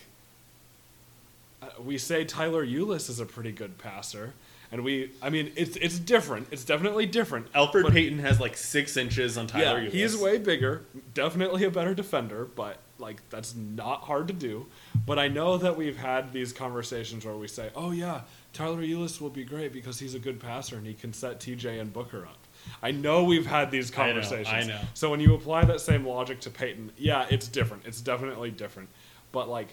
[1.61, 4.31] uh, we say Tyler Ulis is a pretty good passer,
[4.71, 6.47] and we I mean it's it's different.
[6.49, 7.51] It's definitely different.
[7.51, 9.91] Elfrid but- Payton has like six inches on Tyler yeah, Ulis.
[9.91, 10.83] he's way bigger.
[11.13, 14.67] Definitely a better defender, but like that's not hard to do.
[15.05, 18.21] But I know that we've had these conversations where we say, "Oh yeah,
[18.53, 21.81] Tyler Ulis will be great because he's a good passer and he can set TJ
[21.81, 22.37] and Booker up."
[22.81, 24.47] I know we've had these I know, conversations.
[24.47, 24.79] I know.
[24.93, 27.85] So when you apply that same logic to Payton, yeah, it's different.
[27.85, 28.89] It's definitely different.
[29.31, 29.69] But like,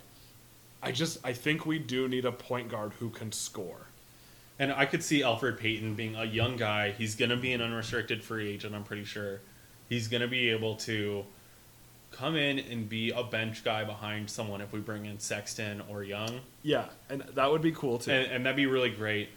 [0.82, 3.86] I just I think we do need a point guard who can score.
[4.58, 6.90] And I could see Elfrid Payton being a young guy.
[6.90, 9.40] He's going to be an unrestricted free agent, I'm pretty sure.
[9.88, 11.24] He's going to be able to
[12.10, 16.02] come in and be a bench guy behind someone if we bring in Sexton or
[16.02, 16.40] Young.
[16.62, 18.10] Yeah, and that would be cool too.
[18.10, 19.28] And, and that'd be really great.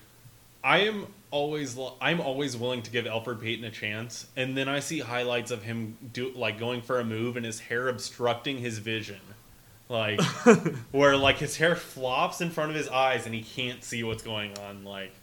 [0.64, 4.80] I am always I'm always willing to give Elfrid Payton a chance, and then I
[4.80, 8.78] see highlights of him do like going for a move and his hair obstructing his
[8.78, 9.20] vision,
[9.90, 10.22] like
[10.92, 14.24] where like his hair flops in front of his eyes and he can't see what's
[14.24, 14.84] going on.
[14.84, 15.14] Like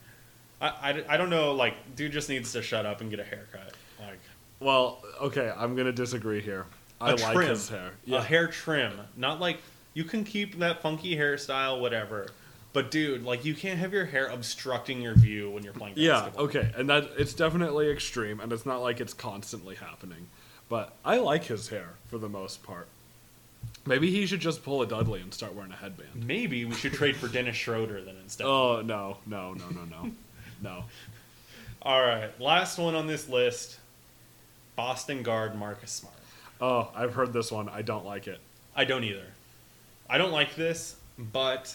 [0.61, 1.53] I, I, I don't know.
[1.53, 3.74] Like dude just needs to shut up and get a haircut.
[4.01, 4.20] Like
[4.61, 6.66] Well, okay, I'm gonna disagree here.
[7.01, 7.92] I like trim, his hair.
[8.05, 8.18] Yeah.
[8.18, 9.59] a hair trim, not like
[9.94, 12.29] you can keep that funky hairstyle, whatever.
[12.72, 16.44] But dude, like you can't have your hair obstructing your view when you're playing basketball.
[16.44, 20.28] Yeah, okay, and that it's definitely extreme, and it's not like it's constantly happening.
[20.68, 22.88] But I like his hair for the most part.
[23.87, 26.26] Maybe he should just pull a Dudley and start wearing a headband.
[26.26, 28.46] Maybe we should trade for Dennis Schroeder then instead.
[28.46, 30.11] Oh no, no, no, no, no,
[30.62, 30.85] no.
[31.81, 33.78] All right, last one on this list:
[34.76, 36.14] Boston guard Marcus Smart.
[36.61, 37.68] Oh, I've heard this one.
[37.68, 38.40] I don't like it.
[38.76, 39.26] I don't either.
[40.11, 41.74] I don't like this, but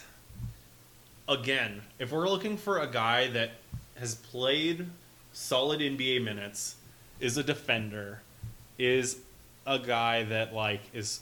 [1.28, 3.52] again, if we're looking for a guy that
[3.96, 4.88] has played
[5.32, 6.76] solid NBA minutes,
[7.20, 8.22] is a defender,
[8.78, 9.18] is
[9.66, 11.22] a guy that like is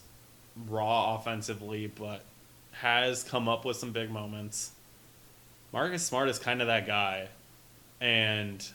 [0.67, 2.23] raw offensively but
[2.71, 4.71] has come up with some big moments.
[5.71, 7.27] Marcus Smart is kind of that guy
[7.99, 8.65] and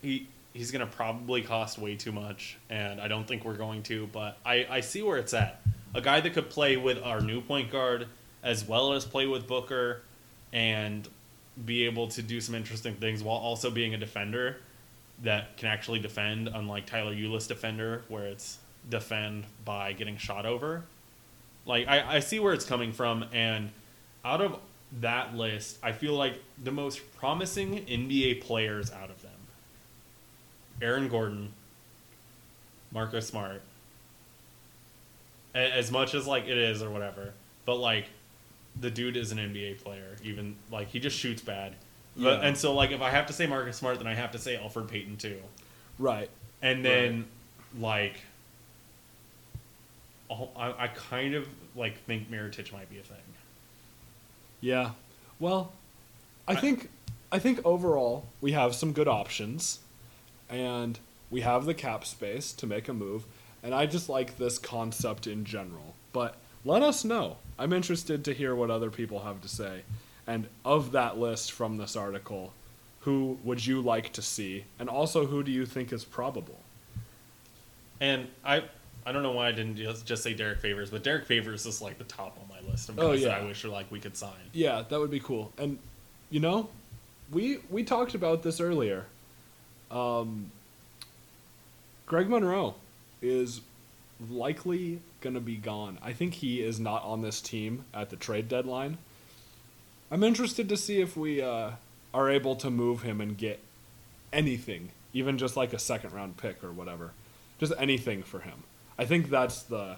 [0.00, 3.82] he he's going to probably cost way too much and I don't think we're going
[3.84, 5.60] to, but I I see where it's at
[5.94, 8.06] a guy that could play with our new point guard
[8.42, 10.02] as well as play with Booker
[10.56, 11.06] and
[11.66, 14.56] be able to do some interesting things while also being a defender
[15.22, 20.82] that can actually defend, unlike Tyler Ulis defender, where it's defend by getting shot over.
[21.66, 23.70] Like I, I see where it's coming from, and
[24.24, 24.58] out of
[25.00, 29.32] that list, I feel like the most promising NBA players out of them.
[30.80, 31.52] Aaron Gordon,
[32.92, 33.60] Marcus Smart,
[35.54, 37.32] as much as like it is or whatever
[37.66, 38.06] but like
[38.80, 41.74] the dude is an nba player even like he just shoots bad
[42.16, 42.46] but, Yeah.
[42.48, 44.56] and so like if i have to say marcus smart then i have to say
[44.56, 45.38] Elfrid Payton too
[45.98, 46.28] Right.
[46.62, 47.24] and then
[47.78, 48.20] like
[50.28, 53.16] all, I, I kind of like think Mirotic might be a thing
[54.60, 54.90] Yeah.
[55.38, 55.72] Well,
[56.48, 56.90] I I- think
[57.32, 59.80] I think overall we have some good options
[60.48, 60.98] and
[61.30, 63.24] we have the cap space to make a move
[63.62, 65.94] and I just like this concept in general.
[66.12, 67.36] But let us know.
[67.58, 69.82] I'm interested to hear what other people have to say.
[70.26, 72.52] And of that list from this article,
[73.00, 76.58] who would you like to see and also who do you think is probable?
[77.98, 78.62] and i
[79.06, 81.80] i don't know why i didn't just, just say Derrick Favors but Derrick Favors is
[81.80, 83.36] like the top on my list of Oh, guys that yeah.
[83.38, 85.50] i wish like we could sign Yeah, that would be cool.
[85.56, 85.78] And
[86.28, 86.68] you know,
[87.32, 89.06] we we talked about this earlier.
[89.90, 90.50] Um,
[92.04, 92.74] Greg Monroe
[93.22, 93.60] is
[94.30, 95.00] likely
[95.34, 95.98] to be gone.
[96.02, 98.98] I think he is not on this team at the trade deadline.
[100.10, 101.72] I'm interested to see if we uh,
[102.14, 103.60] are able to move him and get
[104.32, 107.12] anything, even just like a second round pick or whatever,
[107.58, 108.62] just anything for him.
[108.98, 109.96] I think that's the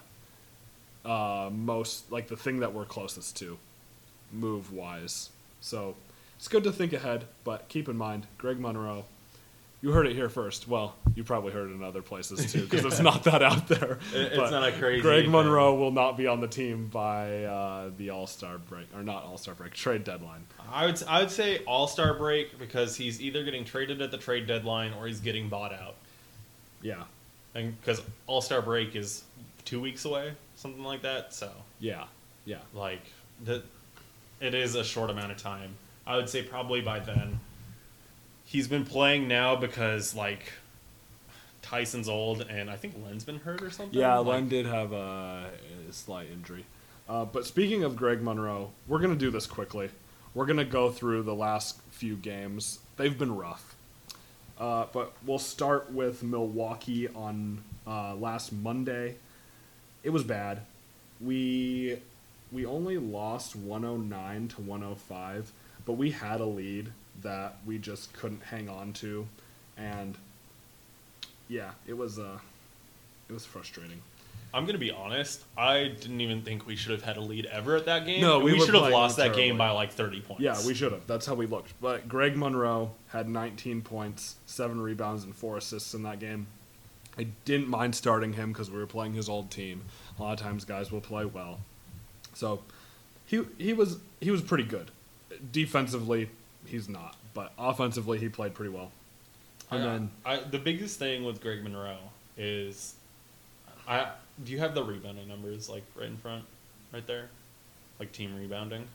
[1.04, 3.58] uh, most like the thing that we're closest to
[4.32, 5.30] move wise.
[5.60, 5.96] So
[6.36, 9.04] it's good to think ahead, but keep in mind, Greg Monroe,
[9.80, 10.66] you heard it here first.
[10.66, 13.98] Well, you probably heard it in other places too, because it's not that out there.
[14.14, 15.30] It- it's not a crazy Greg thing.
[15.32, 19.24] Monroe will not be on the team by uh, the All Star break, or not
[19.24, 20.44] All Star break, trade deadline.
[20.72, 24.18] I would I would say All Star break because he's either getting traded at the
[24.18, 25.94] trade deadline or he's getting bought out,
[26.82, 27.04] Yeah,
[27.54, 29.22] and because All Star break is
[29.64, 31.32] two weeks away, something like that.
[31.34, 32.04] So yeah,
[32.44, 32.58] yeah.
[32.74, 33.02] like
[33.44, 33.62] the,
[34.40, 35.70] it is a short amount of time.
[36.06, 37.38] I would say probably by then.
[38.48, 40.54] He's been playing now because like
[41.61, 44.00] Tyson's old and I think Len's been hurt or something.
[44.00, 45.50] Yeah, Like, Len did have a,
[45.87, 46.64] a slight injury.
[47.06, 49.90] Uh, but speaking of Greg Monroe, we're going to do this quickly.
[50.32, 52.78] We're going to go through the last few games.
[52.96, 53.76] They've been rough.
[54.58, 59.16] Uh, but we'll start with Milwaukee on uh, last Monday.
[60.02, 60.62] It was bad.
[61.20, 61.98] We
[62.50, 65.52] we only lost 109 to 105,
[65.84, 69.26] but we had a lead that we just couldn't hang on to,
[69.76, 70.16] and
[71.48, 72.38] yeah, it was uh,
[73.28, 74.00] it was frustrating.
[74.52, 75.44] I'm gonna be honest.
[75.57, 78.22] I didn't even think we should have had a lead ever at that game.
[78.22, 79.42] No, we we, should have lost that terribly.
[79.42, 80.42] game by like 30 points.
[80.42, 81.07] Yeah, we should have.
[81.07, 81.78] That's how we looked.
[81.81, 86.46] But Greg Monroe had 19 points, seven rebounds, and four assists in that game.
[87.19, 89.83] I didn't mind starting him because we were playing his old team.
[90.19, 91.60] A lot of times, guys will play well.
[92.33, 92.60] So
[93.27, 94.90] he he was he was pretty good.
[95.52, 96.31] Defensively,
[96.69, 98.90] he's not, but offensively, he played pretty well.
[99.71, 101.98] And I- then I, the biggest thing with Greg Monroe
[102.37, 102.94] is,
[103.87, 104.10] I
[104.44, 106.44] do you have the rebounding numbers like right in front,
[106.92, 107.29] right there,
[107.98, 108.87] like team rebounding?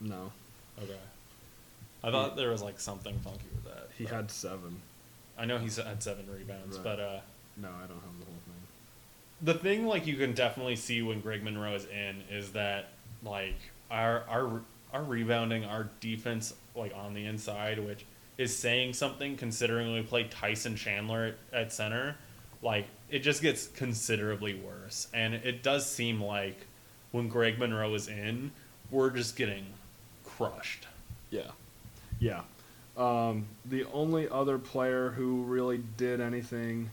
[0.00, 0.32] no,
[0.82, 0.98] Okay.
[2.02, 3.88] I thought there was like something funky with that.
[3.96, 4.80] he had seven.
[5.38, 6.84] I know he's had seven rebounds, Right.
[6.84, 7.20] but uh,
[7.56, 8.62] No, I don't have the whole thing.
[9.42, 12.88] the thing like you can definitely see when Greg Monroe is in is that
[13.22, 13.56] like
[13.90, 14.60] our our
[14.94, 18.06] our rebounding, our defense like on the inside, which
[18.38, 22.16] is saying something considering we play Tyson Chandler at, at center.
[22.62, 25.08] Like it just gets considerably worse.
[25.12, 26.56] And it does seem like
[27.10, 28.52] when Greg Monroe is in,
[28.90, 29.66] we're just getting
[30.24, 30.86] crushed.
[31.30, 31.50] Yeah.
[32.20, 32.42] Yeah.
[32.96, 36.90] Um, the only other player who really did anything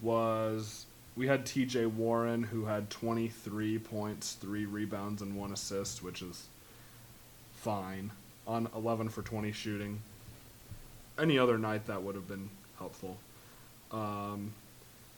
[0.00, 0.86] was
[1.16, 6.46] we had TJ Warren, who had 23 points, three rebounds, and one assist, which is
[7.60, 8.10] fine
[8.46, 10.00] on 11 for 20 shooting.
[11.18, 12.48] Any other night that would have been
[12.78, 13.18] helpful.
[13.92, 14.52] Um,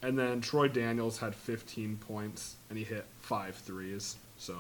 [0.03, 4.17] and then Troy Daniels had 15 points and he hit five threes.
[4.39, 4.57] So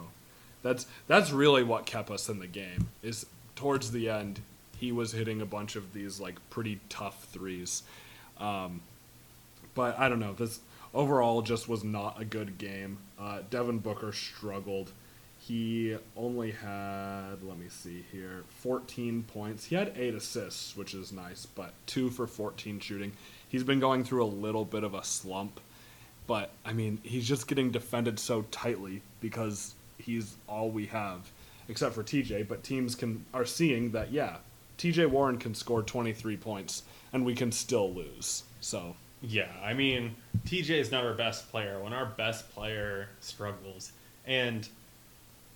[0.62, 2.88] that's that's really what kept us in the game.
[3.02, 3.26] Is
[3.56, 4.40] towards the end
[4.78, 7.82] he was hitting a bunch of these like pretty tough threes.
[8.38, 8.80] Um,
[9.74, 10.34] but I don't know.
[10.34, 10.60] This
[10.94, 12.98] overall just was not a good game.
[13.18, 14.92] Uh, Devin Booker struggled.
[15.48, 19.64] He only had, let me see here, 14 points.
[19.64, 23.12] He had eight assists, which is nice, but two for 14 shooting.
[23.48, 25.58] He's been going through a little bit of a slump,
[26.28, 31.32] but I mean, he's just getting defended so tightly because he's all we have,
[31.68, 32.46] except for TJ.
[32.46, 34.36] But teams can are seeing that, yeah,
[34.78, 38.44] TJ Warren can score 23 points, and we can still lose.
[38.60, 40.14] So Yeah, I mean,
[40.46, 41.82] TJ is not our best player.
[41.82, 43.90] When our best player struggles,
[44.24, 44.68] and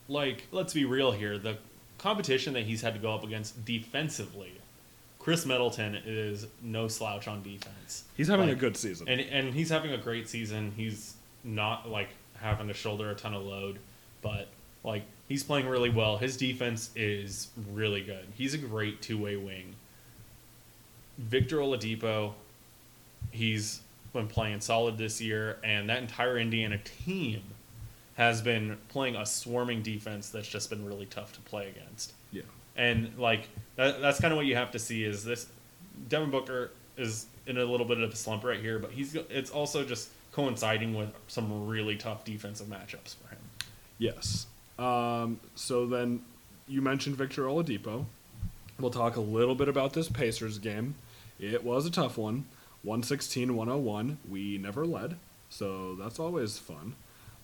[0.09, 1.59] like, let's be real here, the
[1.99, 4.53] competition that he's had to go up against defensively,
[5.19, 8.05] Khris Middleton is no slouch on defense.
[8.17, 9.09] he's having a good season.
[9.09, 10.73] and and he's having a great season.
[10.77, 13.79] He's not like having to shoulder a ton of load,
[14.23, 14.49] but
[14.85, 16.17] like he's playing really well.
[16.19, 18.25] His defense is really good.
[18.37, 19.75] He's a great two way wing.
[21.19, 22.35] Victor Oladipo,
[23.33, 23.81] he's
[24.13, 27.43] been playing solid this year, and that entire Indiana team
[28.17, 32.43] has been playing a swarming defense that's just been really tough to play against yeah.
[32.77, 35.47] and like that, that's kind of what you have to see is this
[36.09, 39.51] Devin Booker is in a little bit of a slump right here, but he's it's
[39.51, 43.39] also just coinciding with some really tough defensive matchups for him.
[43.99, 44.47] Yes.
[44.79, 46.23] Um, so then
[46.69, 48.05] you mentioned Victor Oladipo.
[48.79, 50.97] We'll talk a little bit about this Pacers game.
[51.39, 52.47] It was a tough one.
[52.83, 54.19] 116 101.
[54.29, 55.17] We never led,
[55.49, 56.95] so that's always fun.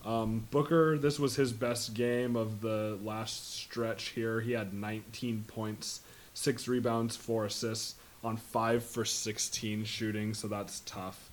[0.05, 4.41] Um, Booker, this was his best game of the last stretch here.
[4.41, 6.01] He had 19 points,
[6.35, 7.95] 6 rebounds, 4 assists
[8.25, 11.31] on 5 for 16 shooting, so that's tough.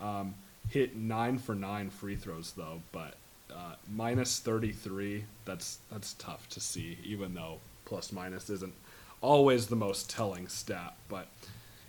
[0.00, 0.34] Um,
[0.68, 3.14] hit 9 for 9 free throws, though, but
[3.54, 8.74] uh, minus 33, that's, that's tough to see, even though plus minus isn't
[9.20, 11.28] always the most telling stat, but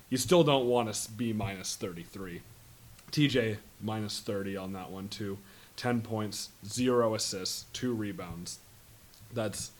[0.09, 2.41] you still don't want to be minus 33.
[3.11, 5.37] TJ minus 30 on that one too.
[5.79, 8.59] 10 points, 0 assists, 2 rebounds.
[9.33, 9.71] That's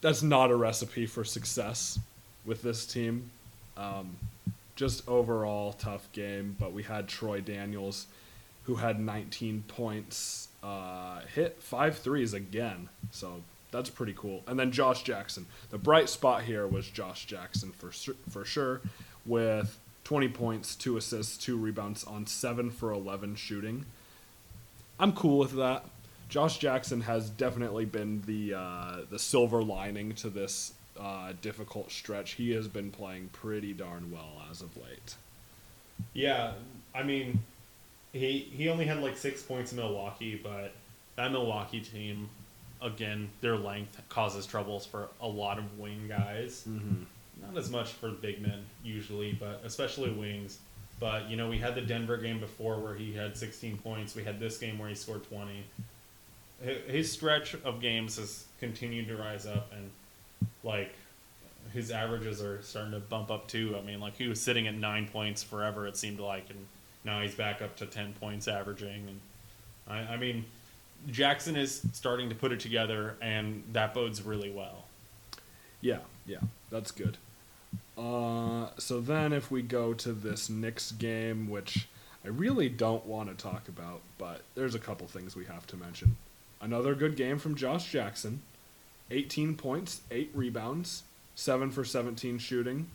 [0.00, 1.98] that's not a recipe for success
[2.44, 3.30] with this team.
[3.76, 4.16] Um,
[4.74, 8.06] just overall tough game, but we had Troy Daniels
[8.64, 12.88] who had 19 points, uh, hit five threes again.
[13.10, 14.42] So that's pretty cool.
[14.46, 15.46] And then Josh Jackson.
[15.70, 17.90] The bright spot here was Josh Jackson for
[18.30, 18.80] for sure,
[19.26, 23.84] with 20 points, two assists, two rebounds on seven for 11 shooting.
[24.98, 25.84] I'm cool with that.
[26.28, 32.32] Josh Jackson has definitely been the uh, the silver lining to this uh, difficult stretch.
[32.32, 35.14] He has been playing pretty darn well as of late.
[36.12, 36.52] Yeah,
[36.94, 37.40] I mean,
[38.12, 40.72] he he only had like six points in Milwaukee, but
[41.16, 42.28] that Milwaukee team,
[42.82, 46.64] again, their length causes troubles for a lot of wing guys.
[46.68, 47.02] Mm-hmm.
[47.42, 50.58] Not as much for big men usually, but especially wings.
[50.98, 54.14] But you know, we had the Denver game before where he had 16 points.
[54.14, 55.64] We had this game where he scored 20.
[56.86, 59.90] His stretch of games has continued to rise up, and
[60.62, 60.94] like
[61.72, 63.76] his averages are starting to bump up too.
[63.76, 65.86] I mean, like he was sitting at nine points forever.
[65.86, 66.66] It seemed like, and
[67.04, 69.06] now he's back up to 10 points averaging.
[69.08, 69.20] And
[69.86, 70.46] I, I mean,
[71.10, 74.84] Jackson is starting to put it together, and that bodes really well.
[75.80, 76.40] Yeah, yeah,
[76.70, 77.18] that's good.
[77.96, 81.88] Uh, so then, if we go to this Knicks game, which
[82.24, 85.76] I really don't want to talk about, but there's a couple things we have to
[85.76, 86.16] mention.
[86.60, 88.42] Another good game from Josh Jackson
[89.10, 91.04] 18 points, 8 rebounds,
[91.36, 92.88] 7 for 17 shooting.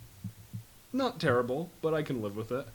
[0.91, 2.67] Not terrible, but I can live with it.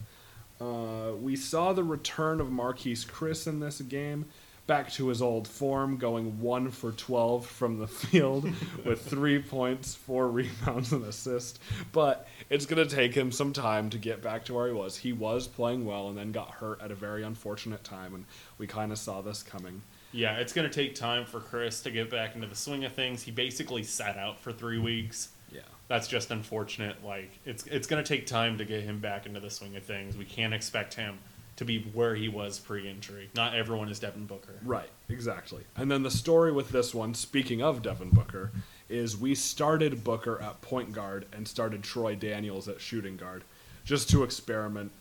[0.59, 4.25] Uh, we saw the return of Marquese Chriss in this game,
[4.67, 8.45] back to his old form, going one for 12 from the field
[8.85, 11.61] with three points, four rebounds, and assist.
[11.93, 14.97] But it's going to take him some time to get back to where he was.
[14.97, 18.25] He was playing well and then got hurt at a very unfortunate time, and
[18.59, 19.83] we kind of saw this coming.
[20.13, 22.93] Yeah, it's going to take time for Chriss to get back into the swing of
[22.93, 23.23] things.
[23.23, 25.31] He basically sat out for three weeks.
[25.53, 25.61] Yeah.
[25.89, 27.05] That's just unfortunate.
[27.05, 29.85] Like it's it's going to take time to get him back into the swing of
[29.85, 30.17] things.
[30.17, 31.19] We can't expect him
[31.57, 33.31] to be where he was pre-injury.
[33.35, 34.55] Not everyone is Devin Booker.
[34.63, 35.65] Right, exactly.
[35.77, 38.53] And then the story with this one, speaking of Devin Booker,
[38.89, 43.43] is we started Booker at point guard and started Troy Daniels at shooting guard
[43.85, 44.93] just to experiment.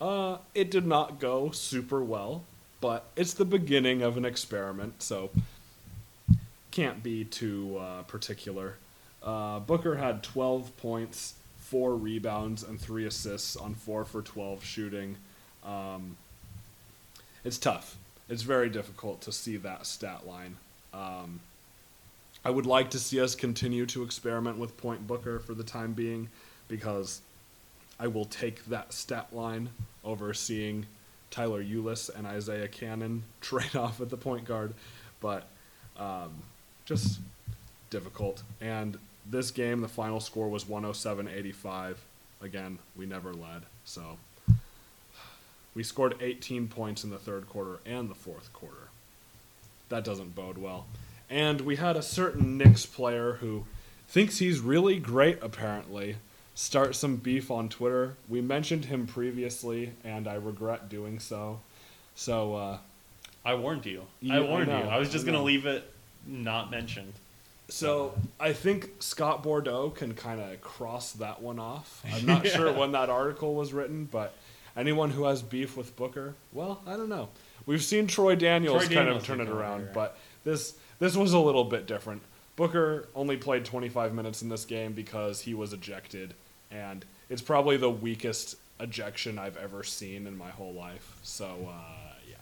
[0.00, 2.44] Uh, it did not go super well,
[2.80, 5.30] but it's the beginning of an experiment, so
[6.70, 8.76] can't be too uh, particular.
[9.22, 15.16] Uh, Booker had 12 points, 4 rebounds, and 3 assists on 4 for 12 shooting.
[15.64, 16.16] Um,
[17.44, 17.96] it's tough.
[18.28, 20.56] It's very difficult to see that stat line.
[20.94, 21.40] Um,
[22.44, 25.92] I would like to see us continue to experiment with Point Booker for the time
[25.92, 26.28] being
[26.68, 27.20] because
[28.00, 29.70] I will take that stat line
[30.04, 30.86] over seeing
[31.30, 34.74] Tyler Ulis and Isaiah Canaan trade off at the point guard.
[35.20, 35.46] But
[35.96, 36.32] um,
[36.84, 37.20] just
[37.90, 38.42] difficult.
[38.60, 38.98] And
[39.30, 42.04] this game, the final score was 107 85.
[42.40, 43.62] Again, we never led.
[43.84, 44.18] So
[45.74, 48.88] we scored 18 points in the third quarter and the fourth quarter.
[49.88, 50.86] That doesn't bode well.
[51.30, 53.64] And we had a certain Knicks player who
[54.08, 56.16] thinks he's really great, apparently,
[56.54, 58.16] start some beef on Twitter.
[58.28, 61.60] We mentioned him previously, and I regret doing so.
[62.14, 62.78] So, uh,
[63.44, 64.02] I warned you.
[64.20, 64.84] Yeah, I I warned know, you.
[64.84, 65.90] I was just gonna leave it
[66.26, 67.12] not mentioned.
[67.68, 72.02] So I think Scott Bordow can kind of cross that one off.
[72.12, 74.34] I'm not sure when that article was written, but
[74.76, 77.28] anyone who has beef with Booker, well, I don't know.
[77.66, 81.38] We've seen Troy Daniels Troy kind of turn it around, but this this was a
[81.38, 82.22] little bit different.
[82.56, 86.34] Booker only played 25 minutes in this game because he was ejected,
[86.70, 91.16] and it's probably the weakest ejection I've ever seen in my whole life.
[91.22, 92.36] So uh, yeah.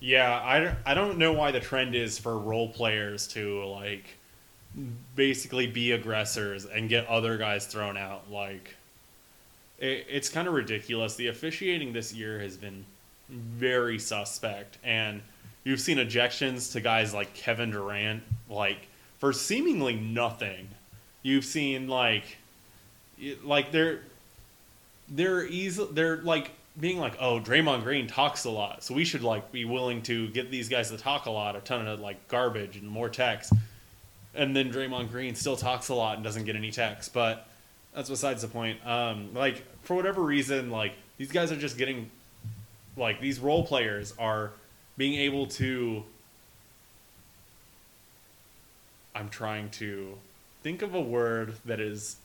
[0.00, 4.04] Yeah, I don't, I don't know why the trend is for role players to like
[5.14, 8.30] basically be aggressors and get other guys thrown out.
[8.30, 8.76] Like,
[9.78, 11.16] it, it's kind of ridiculous.
[11.16, 12.84] The officiating this year has been
[13.28, 15.20] very suspect, and
[15.64, 20.68] you've seen ejections to guys like Kevin Durant, like for seemingly nothing.
[21.22, 22.36] You've seen like,
[23.42, 24.00] like they're
[25.08, 25.86] they're easy.
[25.90, 29.64] They're like being like, oh, Draymond Green talks a lot, so we should like be
[29.64, 32.88] willing to get these guys to talk a lot, a ton of like garbage and
[32.88, 33.52] more techs.
[34.34, 37.48] And then Draymond Green still talks a lot and doesn't get any techs, but
[37.96, 38.86] that's besides the point.
[38.86, 42.10] Um, like for whatever reason, like these guys are just getting,
[42.94, 44.52] like these role players are
[44.98, 46.04] being able to.
[49.14, 50.18] I'm trying to
[50.62, 52.16] think of a word that is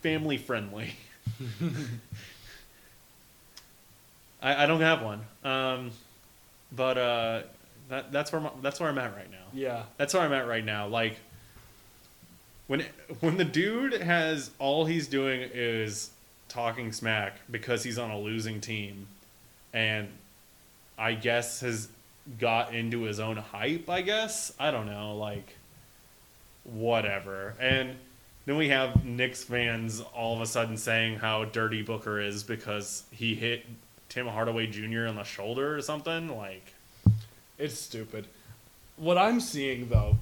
[0.00, 0.94] family friendly.
[4.40, 5.20] I, I don't have one.
[5.44, 5.90] Um,
[6.74, 7.42] but uh,
[7.90, 9.36] that, that's where my, that's where I'm at right now.
[9.52, 9.82] Yeah.
[9.98, 10.86] That's where I'm at right now.
[10.88, 11.18] Like
[12.68, 12.84] when
[13.20, 16.10] when the dude has all he's doing is
[16.48, 19.08] talking smack because he's on a losing team,
[19.72, 20.08] and
[20.96, 21.88] I guess has
[22.38, 23.90] got into his own hype.
[23.90, 25.16] I guess I don't know.
[25.16, 25.56] Like
[26.64, 27.54] whatever.
[27.58, 27.96] And
[28.46, 33.04] then we have Knicks fans all of a sudden saying how dirty Booker is because
[33.10, 33.64] he hit
[34.08, 35.06] Tim Hardaway Jr.
[35.06, 36.36] on the shoulder or something.
[36.36, 36.72] Like
[37.58, 38.26] It's stupid.
[38.96, 40.18] What I'm seeing though,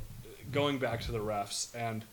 [0.53, 2.05] going back to the refs, and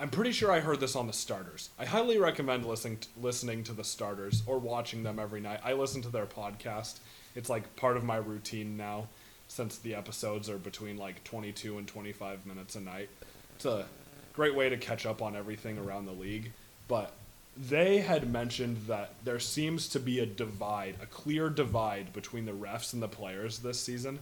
[0.00, 1.70] I'm pretty sure I heard this on the starters.
[1.76, 5.58] I highly recommend listening to, listening to the starters or watching them every night.
[5.64, 7.00] I listen to their podcast.
[7.34, 9.08] It's like part of my routine now,
[9.48, 13.08] since the episodes are between like 22 and 25 minutes a night.
[13.56, 13.86] It's a
[14.34, 16.52] great way to catch up on everything around the league.
[16.86, 17.12] But
[17.56, 22.52] they had mentioned that there seems to be a divide, a clear divide between the
[22.52, 24.20] refs and the players this season.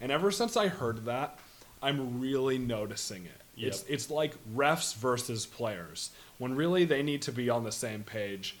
[0.00, 1.38] And ever since I heard that,
[1.82, 3.42] I'm really noticing it.
[3.60, 3.90] It's Yep.
[3.90, 8.56] it's like refs versus players when really they need to be on the same page,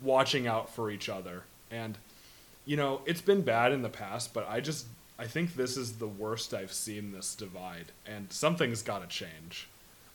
[0.00, 1.44] watching out for each other.
[1.70, 1.96] And
[2.64, 4.86] you know, it's been bad in the past, but I just
[5.18, 9.68] I think this is the worst I've seen this divide, and something's got to change.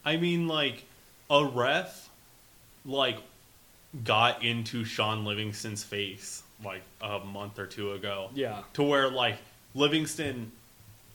[0.05, 0.83] I mean, like
[1.29, 2.09] a ref,
[2.85, 3.17] like
[4.03, 8.29] got into Shaun Livingston's face like a month or two ago.
[8.33, 8.63] Yeah.
[8.73, 9.37] To where like
[9.75, 10.51] Livingston,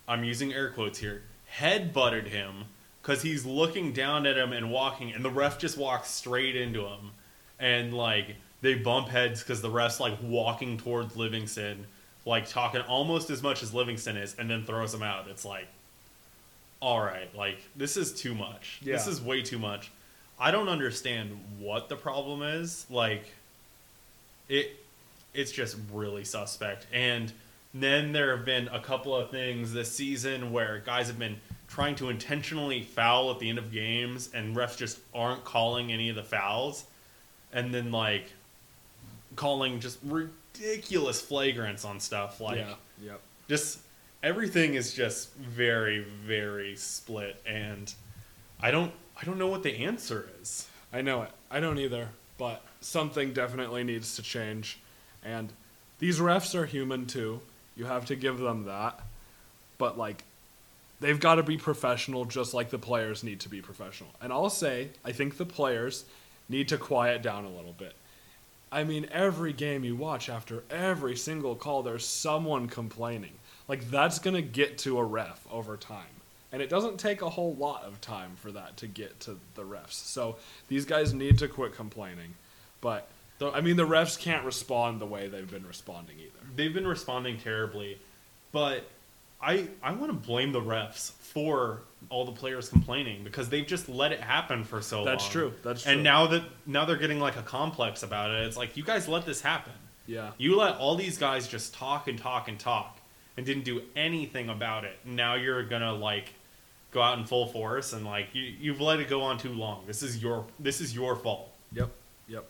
[0.06, 2.64] I'm using air quotes here, head butted him
[3.02, 6.86] because he's looking down at him and walking, and the ref just walks straight into
[6.86, 7.10] him,
[7.58, 11.86] and like they bump heads because the ref's like walking towards Livingston,
[12.24, 15.26] like talking almost as much as Livingston is, and then throws him out.
[15.28, 15.66] It's like,
[16.80, 18.80] all right, like this is too much.
[18.84, 19.90] This is way too much.
[20.38, 22.86] I don't understand what the problem is.
[22.88, 23.24] Like,
[24.48, 24.76] it
[25.34, 26.86] it's just really suspect.
[26.92, 27.32] And
[27.74, 31.40] then there have been a couple of things this season where guys have been
[31.72, 36.10] trying to intentionally foul at the end of games, and refs just aren't calling any
[36.10, 36.84] of the fouls,
[37.50, 38.26] and then like
[39.36, 42.40] calling just ridiculous flagrants on stuff.
[42.40, 42.74] Like yeah.
[43.02, 43.20] Yep.
[43.48, 43.78] just
[44.22, 47.92] everything is just very very split and
[48.60, 50.68] I don't I don't know what the answer is.
[50.92, 51.30] I know it.
[51.50, 52.08] I don't either,
[52.38, 54.78] but something definitely needs to change.
[55.24, 55.52] And
[55.98, 57.40] these refs are human too.
[57.76, 59.00] You have to give them that.
[59.78, 60.24] But like
[61.02, 64.10] they've got to be professional just like the players need to be professional.
[64.20, 66.04] And I'll say, I think the players
[66.48, 67.94] need to quiet down a little bit.
[68.70, 73.32] I mean, every game you watch after every single call there's someone complaining.
[73.68, 76.06] Like that's going to get to a ref over time.
[76.52, 79.62] And it doesn't take a whole lot of time for that to get to the
[79.62, 79.92] refs.
[79.92, 80.36] So
[80.68, 82.34] these guys need to quit complaining.
[82.80, 83.08] But
[83.40, 86.46] I mean, the refs can't respond the way they've been responding either.
[86.54, 87.98] They've been responding terribly,
[88.52, 88.88] but
[89.42, 93.88] I I want to blame the refs for all the players complaining because they've just
[93.88, 95.06] let it happen for so long.
[95.06, 95.52] That's true.
[95.62, 95.92] That's true.
[95.92, 98.46] And now that now they're getting like a complex about it.
[98.46, 99.72] It's like you guys let this happen.
[100.06, 100.32] Yeah.
[100.38, 102.98] You let all these guys just talk and talk and talk
[103.36, 104.98] and didn't do anything about it.
[105.04, 106.34] Now you're gonna like
[106.92, 109.84] go out in full force and like you you've let it go on too long.
[109.86, 111.50] This is your this is your fault.
[111.72, 111.90] Yep.
[112.28, 112.44] Yep.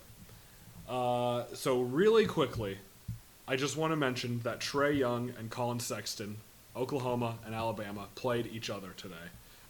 [0.89, 2.79] Uh, so really quickly,
[3.47, 6.39] I just want to mention that Trae Young and Collin Sexton,
[6.77, 9.15] Oklahoma and Alabama, played each other today,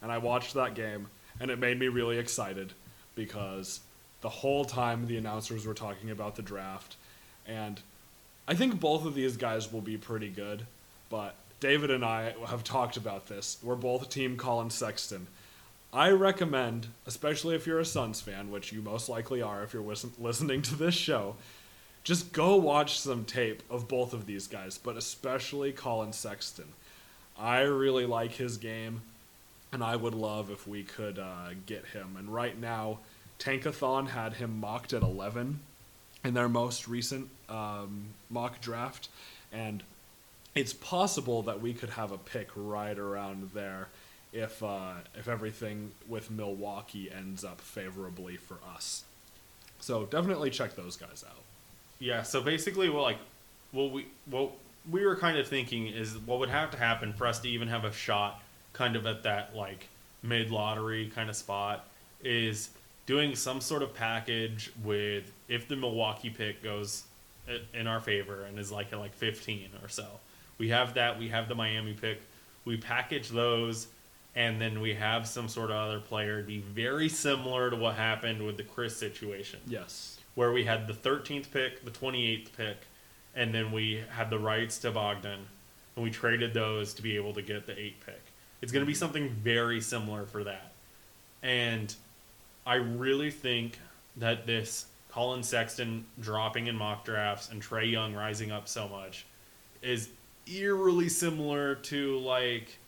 [0.01, 1.09] and I watched that game,
[1.41, 2.73] and it made me really excited
[3.15, 3.81] because
[4.21, 6.97] the whole time the announcers were talking about the draft,
[7.47, 7.81] and
[8.47, 10.67] I think both of these guys will be pretty good,
[11.11, 13.59] but David and I have talked about this.
[13.63, 15.29] We're both team Collin Sexton.
[15.93, 19.83] I recommend, especially if you're a Suns fan, which you most likely are if you're
[19.83, 21.37] listen- listening to this show,
[22.03, 26.73] just go watch some tape of both of these guys, but especially Collin Sexton.
[27.39, 29.03] I really like his game,
[29.73, 32.17] and I would love if we could uh, get him.
[32.19, 32.99] And right now,
[33.39, 35.61] Tankathon had him mocked at 11
[36.25, 39.09] in their most recent um, mock draft,
[39.53, 39.83] and
[40.55, 43.89] it's possible that we could have a pick right around there
[44.33, 49.05] if uh, if everything with Milwaukee ends up favorably for us.
[49.81, 51.43] So definitely check those guys out.
[51.99, 53.19] Yeah, so basically what like
[53.73, 54.53] what we what
[54.91, 57.69] we were kind of thinking is what would have to happen for us to even
[57.69, 59.89] have a shot kind of at that like
[60.23, 61.87] mid lottery kind of spot
[62.25, 62.71] is
[63.07, 67.05] doing some sort of package with if the Milwaukee pick goes
[67.75, 70.07] in our favor and is like at like 15 or so.
[70.59, 72.21] We have that, we have the Miami pick.
[72.65, 73.89] We package those
[74.35, 78.45] and then we have some sort of other player be very similar to what happened
[78.47, 80.19] with the Chriss situation Yes.
[80.37, 82.77] where we had the 13th pick, the 28th pick,
[83.35, 85.41] and then we had the rights to Bogdan,
[85.97, 88.21] and we traded those to be able to get the eight pick.
[88.61, 89.01] It's going to be mm-hmm.
[89.01, 90.73] something very similar for that.
[91.43, 91.95] And
[92.67, 93.79] I really think
[94.17, 99.27] that this Collin Sexton dropping in mock drafts and Trae Young rising up so much
[99.83, 100.09] is
[100.47, 102.79] eerily similar to like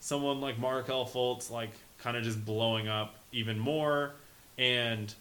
[0.00, 4.12] someone like Markelle Fultz, like kind of just blowing up even more
[4.58, 5.14] and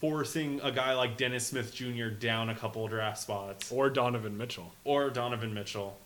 [0.00, 2.08] forcing a guy like Dennis Smith Jr.
[2.08, 4.72] down a couple draft spots Or Donovan Mitchell.
[4.84, 5.96] or Donovan Mitchell,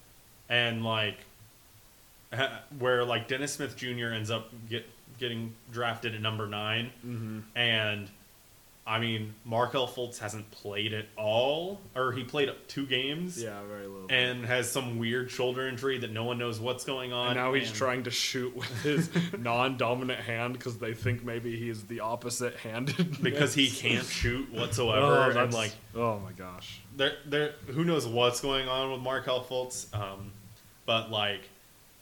[0.48, 1.16] and like
[2.78, 4.06] where like Dennis Smith Jr.
[4.12, 4.88] ends up get
[5.18, 7.38] getting drafted at number 9 Mm-hmm.
[7.56, 8.08] and
[8.90, 13.86] I mean Markelle Fultz hasn't played at all, or he played two games, Yeah, very
[13.86, 14.06] little.
[14.10, 17.28] and has some weird shoulder injury that no one knows what's going on.
[17.28, 21.56] And now he's and- trying to shoot with his non-dominant hand because they think maybe
[21.56, 23.22] he's the opposite-handed.
[23.22, 26.80] because he can't shoot whatsoever, Oh, and like oh my gosh.
[26.96, 30.32] there, there, who knows what's going on with Markelle Fultz, um,
[30.84, 31.42] but like,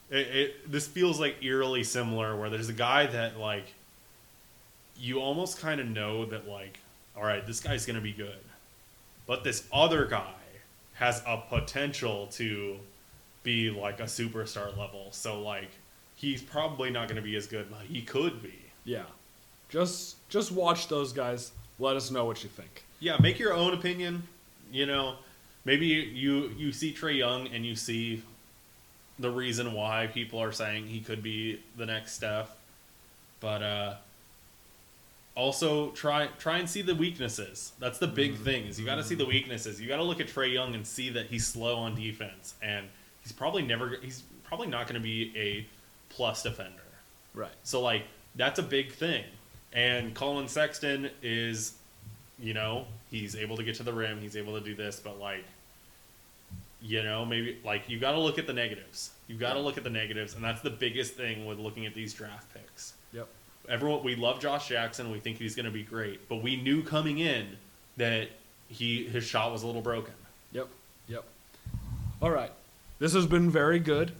[0.09, 3.65] it, it, this feels like eerily similar, where there's a guy that like,
[4.99, 6.79] you almost kind of know that like,
[7.15, 8.39] all right, this guy's gonna be good,
[9.25, 10.33] but this other guy
[10.95, 12.77] has a potential to
[13.43, 15.69] be like a superstar level, so like,
[16.15, 18.55] he's probably not gonna be as good, but he could be.
[18.85, 19.03] Yeah,
[19.69, 21.51] just just watch those guys.
[21.79, 22.83] Let us know what you think.
[22.99, 24.23] yeah, make your own opinion.
[24.71, 25.15] You know,
[25.65, 28.23] maybe you you see Trae Young and you see
[29.17, 32.49] the reason why people are saying he could be the next Steph,
[33.39, 33.93] but uh,
[35.35, 37.73] also try try and see the weaknesses.
[37.79, 38.43] That's the big mm-hmm.
[38.43, 39.33] thing is you got to see the mm-hmm.
[39.33, 39.79] weaknesses.
[39.79, 42.87] You got to look at Trae Young and see that he's slow on defense and
[43.21, 45.65] he's probably never he's probably not going to be a
[46.13, 46.81] plus defender.
[47.33, 47.51] Right.
[47.63, 48.03] So like
[48.35, 49.23] that's a big thing.
[49.71, 51.73] And Collin Sexton is,
[52.39, 55.19] you know, he's able to get to the rim, he's able to do this, but
[55.19, 55.45] like
[56.81, 59.11] you know, maybe like you got to look at the negatives.
[59.27, 61.93] You got to look at the negatives, and that's the biggest thing with looking at
[61.93, 62.93] these draft picks.
[63.69, 65.11] Everyone, we love Josh Jackson.
[65.11, 67.45] We think he's going to be great, but we knew coming in
[67.97, 68.29] that
[68.67, 70.13] he his shot was a little broken.
[70.53, 70.67] Yep.
[71.07, 71.23] Yep.
[72.19, 72.51] All right.
[72.97, 74.11] This has been very good.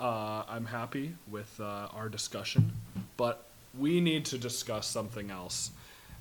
[0.00, 2.72] Uh, I'm happy with uh, our discussion,
[3.18, 3.44] but
[3.78, 5.70] we need to discuss something else.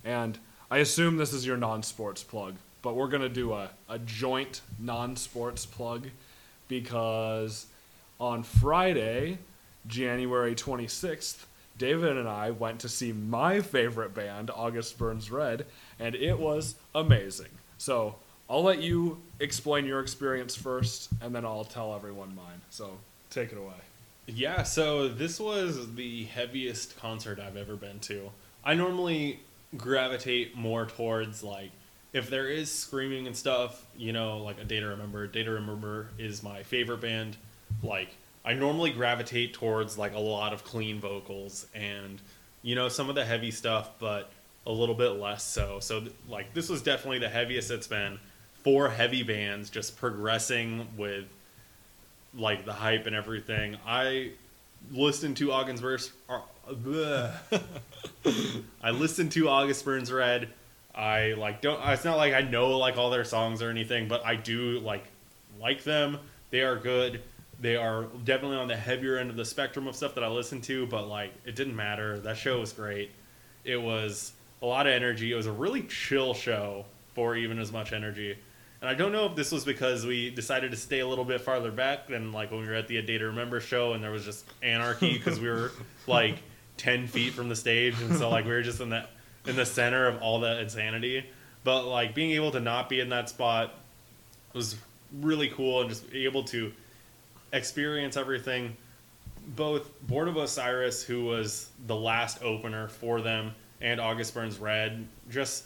[0.03, 0.37] And
[0.69, 3.97] I assume this is your non sports plug, but we're going to do a, a
[3.99, 6.07] joint non sports plug
[6.67, 7.67] because
[8.19, 9.37] on Friday,
[9.87, 11.45] January 26th,
[11.77, 15.65] David and I went to see my favorite band, August Burns Red,
[15.99, 17.49] and it was amazing.
[17.77, 18.15] So
[18.49, 22.61] I'll let you explain your experience first, and then I'll tell everyone mine.
[22.69, 22.97] So
[23.29, 23.73] take it away.
[24.25, 28.31] Yeah, so this was the heaviest concert I've ever been to.
[28.63, 29.39] I normally
[29.75, 31.71] gravitate more towards like
[32.13, 35.27] if there is screaming and stuff, you know, like a Day to Remember.
[35.27, 37.37] Day to Remember is my favorite band.
[37.83, 38.09] Like
[38.47, 42.21] I normally gravitate towards like a lot of clean vocals and
[42.61, 44.31] you know some of the heavy stuff, but
[44.65, 45.81] a little bit less so.
[45.81, 48.17] So like this was definitely the heaviest it's been.
[48.63, 51.25] Four heavy bands just progressing with
[52.33, 53.75] like the hype and everything.
[53.85, 54.31] I
[54.91, 56.13] listened to August Burns.
[56.29, 56.39] Uh.
[58.81, 60.47] I listened to August Burns Red.
[60.95, 61.81] I like don't.
[61.89, 65.03] It's not like I know like all their songs or anything, but I do like
[65.59, 66.19] like them.
[66.49, 67.21] They are good.
[67.59, 70.61] They are definitely on the heavier end of the spectrum of stuff that I listen
[70.61, 72.19] to, but like it didn't matter.
[72.19, 73.11] That show was great.
[73.63, 75.31] It was a lot of energy.
[75.31, 76.85] It was a really chill show
[77.15, 78.37] for even as much energy.
[78.79, 81.41] And I don't know if this was because we decided to stay a little bit
[81.41, 84.03] farther back than like when we were at the A Day to Remember show and
[84.03, 85.71] there was just anarchy because we were
[86.05, 86.37] like
[86.77, 87.99] 10 feet from the stage.
[88.01, 89.09] And so like we were just in that
[89.47, 91.25] in the center of all the insanity.
[91.63, 93.73] But like being able to not be in that spot
[94.53, 94.75] was
[95.11, 96.71] really cool and just able to
[97.53, 98.75] experience everything.
[99.55, 105.07] Both Born of Osiris, who was the last opener for them, and August Burns Red,
[105.29, 105.65] just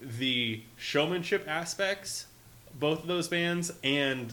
[0.00, 2.26] the showmanship aspects,
[2.78, 4.32] both of those bands, and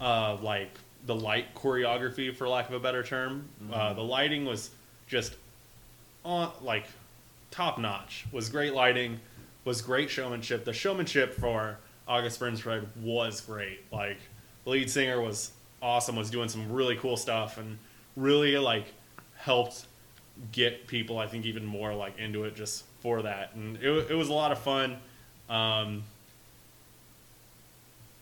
[0.00, 0.70] uh, like
[1.06, 3.48] the light choreography, for lack of a better term.
[3.72, 4.70] Uh, the lighting was
[5.06, 5.36] just
[6.24, 6.86] on like
[7.50, 8.26] top notch.
[8.32, 9.18] Was great lighting,
[9.64, 10.64] was great showmanship.
[10.64, 13.80] The showmanship for August Burns Red was great.
[13.92, 14.18] Like
[14.64, 15.52] the lead singer was
[15.82, 16.16] awesome.
[16.16, 17.78] Was doing some really cool stuff and
[18.16, 18.86] really like
[19.36, 19.86] helped
[20.52, 21.18] get people.
[21.18, 23.54] I think even more like into it just for that.
[23.54, 24.98] And it, it was a lot of fun.
[25.48, 26.04] Um,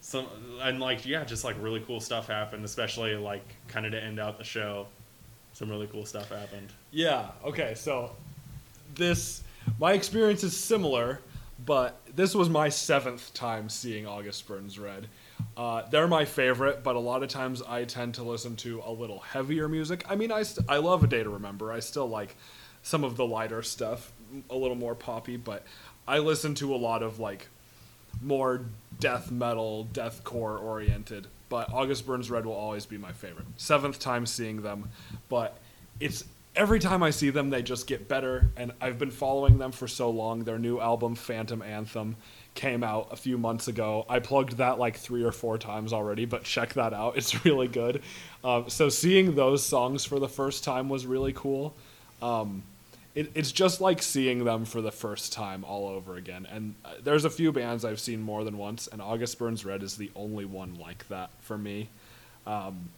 [0.01, 0.27] some
[0.63, 4.21] and like yeah, just like really cool stuff happened, especially like kind of to end
[4.21, 4.87] out the show.
[5.53, 6.69] Some really cool stuff happened.
[6.93, 7.31] Yeah.
[7.45, 7.75] Okay.
[7.75, 8.13] So
[8.95, 9.43] this
[9.81, 11.21] my experience is similar,
[11.65, 15.09] but this was my seventh time seeing August Burns Red.
[15.57, 18.91] Uh, they're my favorite, but a lot of times I tend to listen to a
[18.91, 20.05] little heavier music.
[20.09, 21.73] I mean, I st- I love A Day to Remember.
[21.73, 22.37] I still like
[22.83, 24.13] some of the lighter stuff,
[24.51, 25.65] a little more poppy, but
[26.07, 27.49] I listen to a lot of like
[28.23, 28.67] more
[29.01, 31.27] death metal, deathcore oriented.
[31.49, 33.47] But August Burns Red will always be my favorite.
[33.57, 34.91] Seventh time seeing them,
[35.29, 35.59] but
[36.01, 36.25] it's
[36.57, 38.51] every time I see them, they just get better.
[38.57, 40.45] And I've been following them for so long.
[40.45, 42.17] Their new album, Phantom Anthem,
[42.55, 44.07] came out a few months ago.
[44.09, 47.17] I plugged that like three or four times already, but check that out.
[47.17, 48.03] It's really good.
[48.43, 51.75] Um, so seeing those songs for the first time was really cool.
[52.23, 52.63] Um,
[53.15, 56.47] it, it's just like seeing them for the first time all over again.
[56.51, 59.83] And uh, there's a few bands I've seen more than once, and August Burns Red
[59.83, 61.89] is the only one like that for me.
[62.47, 62.91] Um,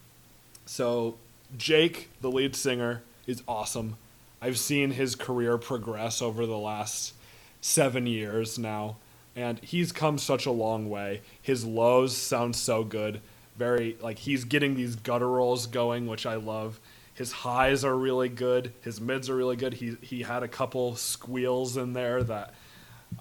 [0.67, 1.17] so
[1.57, 3.97] Jake, the lead singer, is awesome.
[4.41, 7.13] I've seen his career progress over the last
[7.61, 8.97] seven years now,
[9.37, 11.21] and he's come such a long way.
[11.41, 13.21] His lows sound so good.
[13.57, 16.81] Very like he's getting these gutturals going, which I love.
[17.13, 18.73] His highs are really good.
[18.81, 19.75] His mids are really good.
[19.75, 22.55] He he had a couple squeals in there that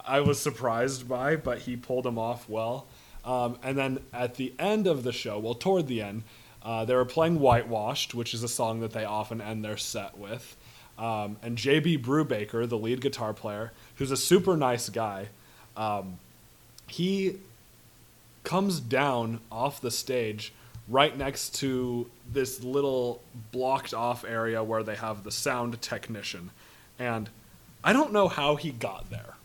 [0.05, 2.88] I was surprised by, but he pulled them off well.
[3.26, 6.24] Um, and then at the end of the show, well, toward the end,
[6.68, 10.18] uh, they were playing Whitewashed, which is a song that they often end their set
[10.18, 10.57] with.
[10.97, 15.30] Um, and JB Brubaker, the lead guitar player, who's a super nice guy,
[15.78, 16.20] um,
[16.88, 17.38] he
[18.43, 20.51] comes down off the stage
[20.89, 23.22] right next to this little
[23.53, 26.49] blocked off area where they have the sound technician.
[26.99, 27.30] And
[27.82, 29.36] I don't know how he got there.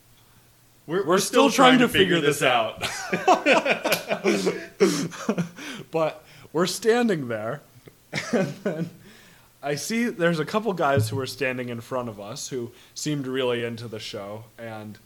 [0.88, 2.80] We're, We're, still, trying, to figure, this out.
[5.92, 7.62] but we're standing there,
[8.32, 8.90] and then
[9.62, 13.26] I see there's a couple guys who are standing in front of us who seemed
[13.26, 14.98] really into the show, and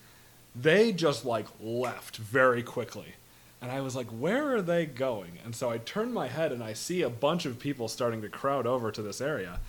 [0.54, 3.14] they just like left very quickly.
[3.60, 5.38] And I was like, where are they going?
[5.44, 8.28] And so I turn my head and I see a bunch of people starting to
[8.28, 9.60] crowd over to this area.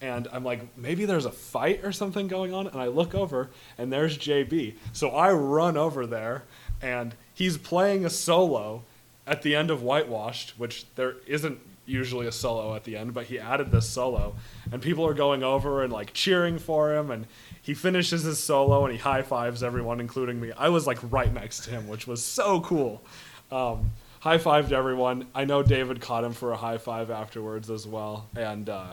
[0.00, 2.66] And I'm like, maybe there's a fight or something going on.
[2.66, 4.74] And I look over and there's JB.
[4.92, 6.44] So I run over there
[6.82, 8.82] and he's playing a solo
[9.26, 13.26] at the end of Whitewashed, which there isn't usually a solo at the end, but
[13.26, 14.34] he added this solo,
[14.72, 17.26] and people are going over and like cheering for him, and
[17.62, 20.52] he finishes his solo and he high fives everyone, including me.
[20.52, 23.02] I was like right next to him, which was so cool.
[23.50, 25.26] Um, high five to everyone.
[25.34, 28.92] I know David caught him for a high five afterwards as well, and uh,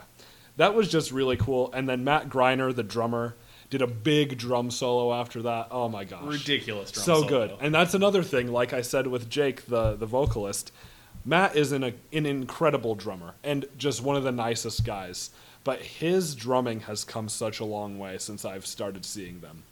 [0.56, 1.72] that was just really cool.
[1.72, 3.34] And then Matt Greiner, the drummer,
[3.70, 5.68] did a big drum solo after that.
[5.70, 7.28] Oh my gosh, Ridiculous drum so solo.
[7.28, 7.56] good.
[7.60, 8.52] And that's another thing.
[8.52, 10.72] Like I said with Jake, the the vocalist,
[11.24, 15.30] Matt is an an incredible drummer and just one of the nicest guys.
[15.64, 19.62] But his drumming has come such a long way since I've started seeing them.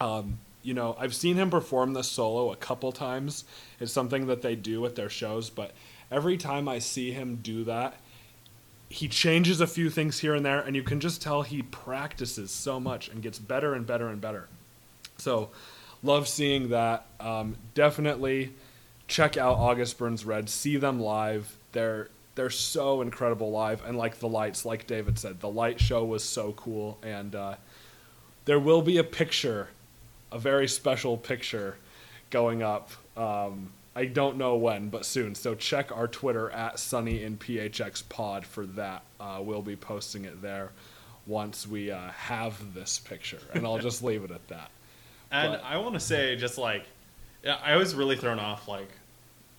[0.00, 3.44] Um, you know, I've seen him perform this solo a couple times.
[3.80, 5.72] It's something that they do at their shows, but
[6.10, 7.94] every time I see him do that,
[8.88, 12.50] he changes a few things here and there, and you can just tell he practices
[12.50, 14.48] so much and gets better and better and better.
[15.18, 15.50] So,
[16.02, 17.06] love seeing that.
[17.18, 18.52] Um, definitely
[19.08, 20.48] check out August Burns Red.
[20.48, 21.56] See them live.
[21.72, 26.04] They're they're so incredible live, and like the lights, like David said, the light show
[26.04, 26.98] was so cool.
[27.02, 27.54] And uh,
[28.44, 29.68] there will be a picture,
[30.32, 31.76] a very special picture,
[32.30, 32.90] going up.
[33.16, 35.34] Um, I don't know when, but soon.
[35.34, 39.02] So check our Twitter at Sunny in PHX Pod for that.
[39.20, 40.70] Uh, we'll be posting it there
[41.26, 44.70] once we uh, have this picture, and I'll just leave it at that.
[45.32, 46.84] And But- I want to say, just like,
[47.44, 48.88] I was really thrown off, like,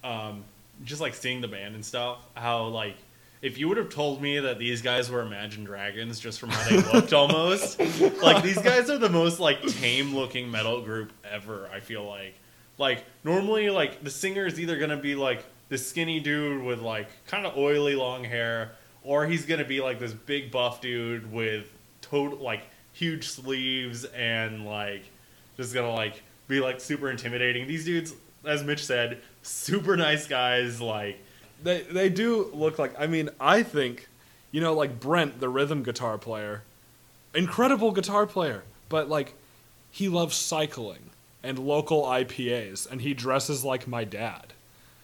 [0.06, 0.44] um,
[0.86, 2.20] just like seeing the band and stuff.
[2.34, 2.96] How like,
[3.42, 6.70] if you would have told me that these guys were Imagine Dragons just from how
[6.70, 7.80] they looked, almost
[8.22, 11.68] like these guys are the most like tame looking metal group ever.
[11.74, 12.36] I feel like,
[12.78, 17.08] like normally, like the singer is either gonna be like the skinny dude with like
[17.28, 18.72] kind of oily long hair,
[19.04, 21.72] or he's gonna be like this big buff dude with
[22.02, 22.64] total like
[22.94, 25.04] huge sleeves and like
[25.58, 27.68] just gonna like be like super intimidating.
[27.68, 28.14] These dudes,
[28.46, 30.82] as Mitch said, super nice guys.
[30.82, 31.20] Like
[31.64, 32.94] They they do look like.
[33.00, 34.08] I mean, I think,
[34.52, 36.64] you know, like Brent, the rhythm guitar player,
[37.34, 39.34] incredible guitar player, but like,
[39.92, 41.10] he loves cycling
[41.46, 44.54] and local IPAs, and he dresses like my dad.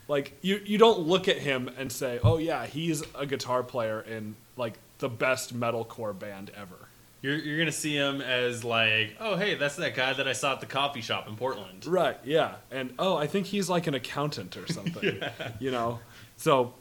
[0.08, 4.02] Like you you don't look at him and say, oh yeah, he's a guitar player
[4.02, 6.76] in like the best metalcore band ever.
[7.22, 10.54] you're you're gonna see him as like, oh hey, that's that guy that I saw
[10.54, 11.86] at the coffee shop in Portland.
[11.86, 12.56] Right, yeah.
[12.72, 15.22] And oh, I think he's like an accountant or something.
[15.60, 16.00] You know?
[16.38, 16.74] So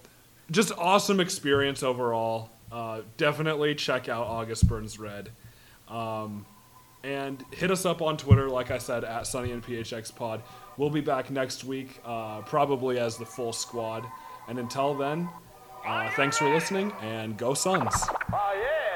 [0.50, 2.50] just awesome experience overall.
[2.72, 5.30] Uh, definitely check out August Burns Red.
[5.88, 6.46] Um,
[7.02, 10.42] and hit us up on Twitter, like I said, at Sunny and PHX Pod.
[10.76, 14.06] We'll be back next week, uh, probably as the full squad.
[14.48, 15.28] And until then,
[15.86, 17.94] uh, thanks for listening and go Suns.
[18.32, 18.89] Oh, yeah.